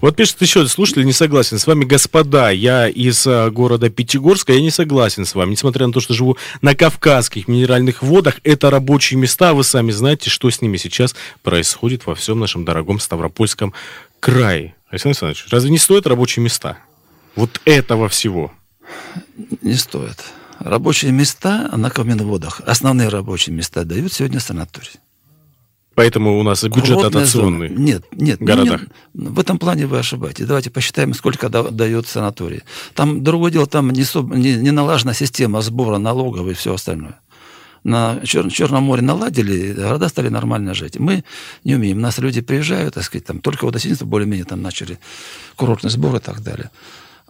Вот 0.00 0.16
пишет 0.16 0.40
еще 0.40 0.66
слушатель, 0.68 1.04
не 1.04 1.12
согласен 1.12 1.58
с 1.58 1.66
вами, 1.66 1.84
господа, 1.84 2.50
я 2.50 2.88
из 2.88 3.26
а, 3.26 3.50
города 3.50 3.90
Пятигорска, 3.90 4.52
я 4.52 4.60
не 4.60 4.70
согласен 4.70 5.24
с 5.24 5.34
вами, 5.34 5.52
несмотря 5.52 5.86
на 5.86 5.92
то, 5.92 6.00
что 6.00 6.14
живу 6.14 6.36
на 6.60 6.74
Кавказских 6.74 7.48
минеральных 7.48 8.02
водах, 8.02 8.40
это 8.44 8.70
рабочие 8.70 9.18
места, 9.18 9.54
вы 9.54 9.64
сами 9.64 9.90
знаете, 9.90 10.30
что 10.30 10.50
с 10.50 10.60
ними 10.60 10.76
сейчас 10.76 11.14
происходит 11.42 12.06
во 12.06 12.14
всем 12.14 12.38
нашем 12.38 12.64
дорогом 12.64 13.00
Ставропольском 13.00 13.74
крае. 14.20 14.74
Александр 14.88 15.16
Александрович, 15.24 15.46
разве 15.50 15.70
не 15.70 15.78
стоят 15.78 16.06
рабочие 16.06 16.42
места? 16.42 16.78
Вот 17.34 17.60
этого 17.64 18.08
всего. 18.08 18.52
Не 19.62 19.74
стоит. 19.74 20.22
Рабочие 20.58 21.12
места 21.12 21.70
на 21.76 21.90
каменноводах, 21.90 22.60
основные 22.66 23.08
рабочие 23.08 23.54
места 23.54 23.84
дают 23.84 24.12
сегодня 24.12 24.38
санаторий. 24.38 24.90
Поэтому 25.94 26.38
у 26.38 26.42
нас 26.42 26.64
бюджет 26.64 27.00
дотационный. 27.00 27.68
Нет, 27.68 28.04
нет. 28.12 28.40
В 28.40 28.44
городах. 28.44 28.80
Ну, 29.12 29.24
нет, 29.24 29.32
в 29.32 29.40
этом 29.40 29.58
плане 29.58 29.86
вы 29.86 29.98
ошибаетесь. 29.98 30.46
Давайте 30.46 30.70
посчитаем, 30.70 31.12
сколько 31.14 31.48
дает 31.48 32.06
санаторий. 32.06 32.62
Там 32.94 33.22
другое 33.22 33.52
дело, 33.52 33.66
там 33.66 33.90
не, 33.90 34.04
не, 34.36 34.56
не 34.56 34.70
налажена 34.70 35.12
система 35.12 35.60
сбора 35.60 35.98
налогов 35.98 36.48
и 36.48 36.54
все 36.54 36.74
остальное. 36.74 37.20
На 37.84 38.20
Чер, 38.24 38.48
Черном 38.50 38.84
море 38.84 39.02
наладили, 39.02 39.72
города 39.72 40.08
стали 40.08 40.28
нормально 40.28 40.72
жить. 40.72 40.98
Мы 40.98 41.24
не 41.64 41.74
умеем. 41.74 42.00
Нас 42.00 42.18
люди 42.18 42.40
приезжают, 42.40 42.94
так 42.94 43.02
сказать, 43.02 43.26
там, 43.26 43.40
только 43.40 43.64
водосинство 43.64 44.06
более-менее 44.06 44.44
там 44.44 44.62
начали 44.62 44.98
курортный 45.56 45.90
сбор 45.90 46.16
и 46.16 46.20
так 46.20 46.42
далее. 46.42 46.70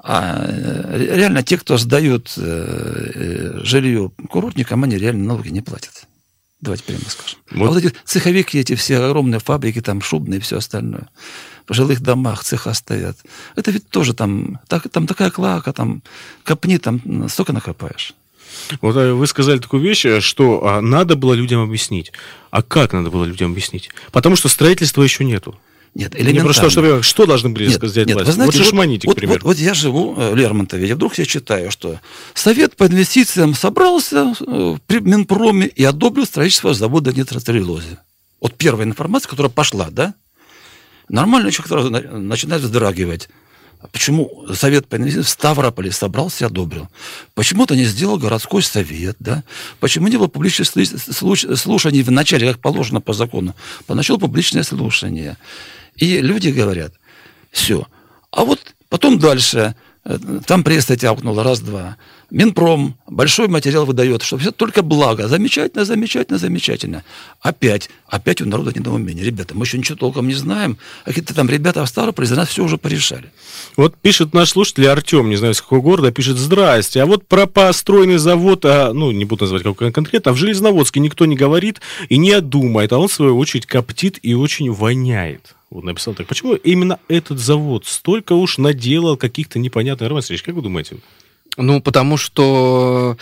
А 0.05 0.45
э, 0.47 1.17
реально 1.17 1.43
те, 1.43 1.57
кто 1.57 1.79
сдают 1.79 2.35
э, 2.37 2.43
э, 3.15 3.61
жилье 3.63 4.11
курортникам, 4.29 4.85
они 4.85 4.99
реально 4.99 5.25
налоги 5.25 5.49
не 5.49 5.63
платят. 5.63 6.07
Давайте 6.63 6.85
прямо 6.85 7.03
скажем. 7.09 7.39
Вот. 7.51 7.67
А 7.67 7.73
вот 7.73 7.85
эти 7.85 7.95
цеховики, 8.05 8.59
эти 8.59 8.77
все 8.77 8.99
огромные 8.99 9.41
фабрики, 9.41 9.81
там 9.81 10.01
шубные 10.01 10.39
и 10.39 10.41
все 10.41 10.59
остальное. 10.59 11.09
В 11.69 11.75
жилых 11.75 12.01
домах 12.01 12.45
цеха 12.45 12.73
стоят. 12.73 13.19
Это 13.57 13.73
ведь 13.73 13.89
тоже 13.89 14.15
там, 14.15 14.61
так, 14.69 14.89
там 14.89 15.09
такая 15.09 15.31
клака, 15.31 15.73
там 15.73 16.03
копни, 16.45 16.79
там 16.79 17.29
столько 17.29 17.53
накопаешь. 17.53 18.15
Вот 18.81 18.97
э, 18.97 19.13
вы 19.13 19.27
сказали 19.27 19.59
такую 19.59 19.83
вещь, 19.83 20.05
э, 20.05 20.21
что 20.21 20.65
а, 20.65 20.81
надо 20.81 21.17
было 21.17 21.35
людям 21.35 21.61
объяснить. 21.63 22.13
А 22.51 22.63
как 22.63 22.93
надо 22.93 23.11
было 23.11 23.25
людям 23.25 23.53
объяснить? 23.53 23.91
Потому 24.13 24.37
что 24.37 24.49
строительства 24.49 25.03
еще 25.03 25.25
нету. 25.25 25.59
Нет, 25.95 26.15
элементарно. 26.19 26.53
Что, 26.55 26.71
что, 26.71 27.03
что 27.03 27.27
должны 27.27 27.51
были 27.51 27.67
нет, 27.67 27.77
сказать 27.77 28.07
нет, 28.07 28.15
власти? 28.15 28.29
Вы 28.29 28.35
знаете, 28.35 28.59
вот 28.59 28.65
шишманите, 28.65 29.07
вот, 29.09 29.15
к 29.15 29.19
примеру. 29.19 29.41
Вот, 29.43 29.57
вот 29.57 29.59
я 29.59 29.75
живу 29.75 30.15
в 30.15 30.35
Лермонтове, 30.35 30.89
и 30.89 30.93
вдруг 30.95 31.19
я 31.19 31.27
читаю, 31.27 31.71
что 31.71 32.01
Совет 32.33 32.77
по 32.77 32.87
инвестициям 32.87 33.55
собрался 33.55 34.35
э, 34.41 34.77
при 34.87 35.01
Минпроме 35.01 35.67
и 35.67 35.85
одобрил 35.85 36.25
строительство 36.25 36.73
завода 36.73 37.13
нитроцеллюлозе. 37.13 37.99
Вот 38.41 38.55
первая 38.55 38.87
информация, 38.87 39.29
которая 39.29 39.51
пошла, 39.51 39.91
да? 39.91 40.15
Нормальный 41.09 41.53
человек 41.53 41.69
сразу 41.69 41.91
начинает 41.91 42.63
вздрагивать. 42.63 43.29
Почему 43.91 44.47
Совет 44.55 44.87
по 44.87 44.97
инвестициям 44.97 45.25
в 45.25 45.29
Ставрополе 45.29 45.91
собрался 45.91 46.45
и 46.45 46.47
одобрил? 46.47 46.89
Почему 47.35 47.65
это 47.65 47.75
не 47.75 47.85
сделал 47.85 48.17
городской 48.17 48.63
совет, 48.63 49.17
да? 49.19 49.43
Почему 49.81 50.09
не 50.09 50.17
было 50.17 50.29
публичных 50.29 50.69
слушаний 50.69 52.03
в 52.03 52.11
начале, 52.11 52.53
как 52.53 52.61
положено 52.61 53.01
по 53.01 53.13
закону? 53.13 53.55
Поначалу 53.87 54.21
публичное 54.21 54.63
слушание. 54.63 55.37
И 55.97 56.21
люди 56.21 56.49
говорят, 56.49 56.95
все. 57.51 57.87
А 58.31 58.45
вот 58.45 58.75
потом 58.89 59.19
дальше, 59.19 59.75
э, 60.05 60.19
там 60.47 60.65
пресса 60.65 60.97
тяпнула, 60.97 61.45
раз-два. 61.45 61.97
Минпром 62.33 62.95
большой 63.07 63.47
материал 63.49 63.85
выдает, 63.85 64.23
что 64.23 64.39
все 64.39 64.53
только 64.53 64.83
благо. 64.83 65.29
Замечательно, 65.29 65.85
замечательно, 65.85 66.39
замечательно. 66.39 67.05
Опять, 67.43 67.91
опять 68.07 68.41
у 68.41 68.47
народа 68.47 68.73
недоумение. 68.75 69.23
Ребята, 69.23 69.55
мы 69.55 69.67
еще 69.67 69.77
ничего 69.77 69.99
толком 69.99 70.29
не 70.29 70.33
знаем. 70.33 70.79
А 71.05 71.09
какие-то 71.09 71.35
там 71.35 71.51
ребята 71.51 71.85
в 71.85 71.89
Ставрополе 71.91 72.27
за 72.27 72.37
нас 72.37 72.49
все 72.49 72.65
уже 72.65 72.79
порешали. 72.79 73.31
Вот 73.77 73.99
пишет 73.99 74.33
наш 74.33 74.49
слушатель 74.49 74.89
Артем, 74.89 75.29
не 75.29 75.37
знаю, 75.37 75.53
с 75.53 75.61
какого 75.61 75.83
города, 75.83 76.11
пишет, 76.11 76.39
здрасте, 76.39 77.03
а 77.03 77.07
вот 77.07 77.29
про 77.29 77.47
построенный 77.47 78.17
завод, 78.17 78.65
а, 78.65 78.95
ну, 78.95 79.11
не 79.11 79.27
буду 79.27 79.45
называть 79.45 79.63
какой 79.63 79.93
конкретно, 79.93 80.31
а 80.31 80.35
в 80.35 80.39
Железноводске 80.39 81.01
никто 81.01 81.27
не 81.27 81.37
говорит 81.37 81.83
и 82.09 82.17
не 82.17 82.41
думает, 82.41 82.95
а 82.95 82.99
он, 82.99 83.09
в 83.09 83.13
свою 83.13 83.37
очередь, 83.37 83.67
коптит 83.67 84.19
и 84.23 84.33
очень 84.33 84.73
воняет. 84.73 85.55
Вот 85.69 85.85
написал 85.85 86.15
так. 86.15 86.29
Почему 86.29 86.55
именно 86.55 86.99
этот 87.09 87.39
завод 87.39 87.85
столько 87.85 88.33
уж 88.33 88.57
наделал 88.57 89.19
каких-то 89.19 89.59
непонятных... 89.59 90.09
Роман 90.09 90.23
Сергеевич, 90.23 90.45
как 90.45 90.55
вы 90.55 90.63
думаете? 90.63 90.97
Ну, 91.59 91.81
потому 91.81 92.17
что 92.17 93.17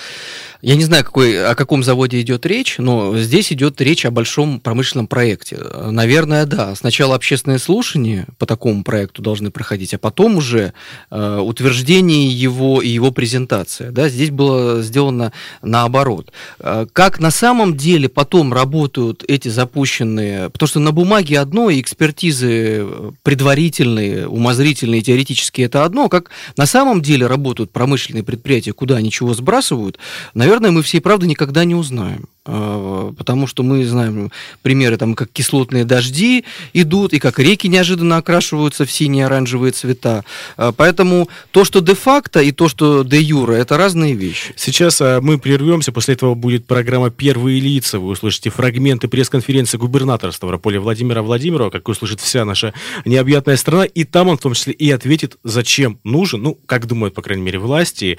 я 0.63 0.77
не 0.77 0.85
знаю, 0.85 1.05
какой, 1.05 1.43
о 1.43 1.55
каком 1.55 1.83
заводе 1.83 2.21
идет 2.21 2.45
речь, 2.45 2.77
но 2.79 3.17
здесь 3.19 3.51
идет 3.53 3.81
речь 3.81 4.05
о 4.05 4.11
большом 4.11 4.61
промышленном 4.61 5.07
проекте. 5.07 5.57
Наверное, 5.57 6.45
да. 6.45 6.75
Сначала 6.75 7.15
общественные 7.15 7.59
слушания 7.59 8.27
по 8.39 8.45
такому 8.45 8.85
проекту 8.85 9.23
должны 9.23 9.51
проходить, 9.51 9.95
а 9.95 9.99
потом 9.99 10.37
уже 10.37 10.75
э, 11.11 11.39
утверждение 11.39 12.29
его 12.29 12.83
и 12.83 12.89
его 12.89 13.11
презентация. 13.11 13.91
Да, 13.91 14.11
здесь 14.11 14.31
было 14.31 14.83
сделано 14.83 15.33
наоборот. 15.63 16.31
Э, 16.59 16.87
как 16.93 17.21
на 17.21 17.31
самом 17.31 17.77
деле 17.77 18.09
потом 18.09 18.53
работают 18.53 19.25
эти 19.27 19.49
запущенные... 19.49 20.51
Потому 20.51 20.69
что 20.69 20.79
на 20.79 20.93
бумаге 20.93 21.39
одно, 21.39 21.71
и 21.71 21.81
экспертизы 21.81 22.87
предварительные, 23.23 24.29
умозрительные, 24.29 25.01
теоретические 25.01 25.67
это 25.67 25.85
одно. 25.85 26.11
Как 26.11 26.31
на 26.59 26.67
самом 26.67 27.01
деле 27.01 27.27
работают 27.27 27.73
промышленные 27.73 28.20
предприятия, 28.23 28.73
куда 28.73 28.97
они 28.97 29.11
чего 29.11 29.35
сбрасывают, 29.35 29.99
наверное, 30.35 30.71
мы 30.71 30.83
всей 30.83 31.01
правды 31.01 31.27
никогда 31.27 31.65
не 31.65 31.75
узнаем. 31.75 32.29
А, 32.47 33.13
потому 33.19 33.47
что 33.47 33.63
мы 33.63 33.85
знаем 33.85 34.33
примеры, 34.63 34.97
там, 34.97 35.15
как 35.15 35.31
кислотные 35.31 35.85
дожди 35.85 36.45
идут, 36.73 37.13
и 37.13 37.19
как 37.19 37.39
реки 37.39 37.69
неожиданно 37.69 38.17
окрашиваются 38.17 38.87
в 38.87 38.91
синие 38.91 39.27
оранжевые 39.27 39.73
цвета. 39.73 40.25
А, 40.57 40.73
поэтому 40.73 41.29
то, 41.51 41.65
что 41.65 41.81
де-факто, 41.81 42.41
и 42.41 42.51
то, 42.51 42.69
что 42.69 43.05
де-юра, 43.05 43.53
это 43.53 43.77
разные 43.77 44.15
вещи. 44.15 44.55
Сейчас 44.57 45.03
а, 45.03 45.21
мы 45.21 45.39
прервемся, 45.39 45.93
после 45.93 46.15
этого 46.15 46.35
будет 46.35 46.65
программа 46.65 47.11
«Первые 47.11 47.61
лица». 47.61 47.99
Вы 47.99 48.09
услышите 48.09 48.49
фрагменты 48.49 49.07
пресс-конференции 49.07 49.77
губернатора 49.77 50.31
Ставрополя 50.31 50.81
Владимира 50.81 51.21
Владимирова, 51.21 51.69
как 51.69 51.89
услышит 51.89 52.21
вся 52.21 52.47
наша 52.47 52.73
необъятная 53.05 53.59
страна, 53.59 53.85
и 53.85 54.05
там 54.05 54.29
он 54.29 54.39
в 54.39 54.41
том 54.41 54.55
числе 54.55 54.73
и 54.73 54.91
ответит, 54.91 55.37
зачем 55.45 55.99
нужен, 56.05 56.43
ну, 56.43 56.59
как 56.65 56.87
думают, 56.87 57.15
по 57.15 57.21
крайней 57.21 57.43
мере, 57.43 57.59
власти, 57.59 58.19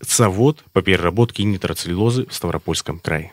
завод 0.00 0.62
по 0.72 0.80
переработке 0.80 1.42
нитроцеллюлозы 1.42 2.26
в 2.30 2.34
Ставропольском 2.34 3.00
крае. 3.00 3.32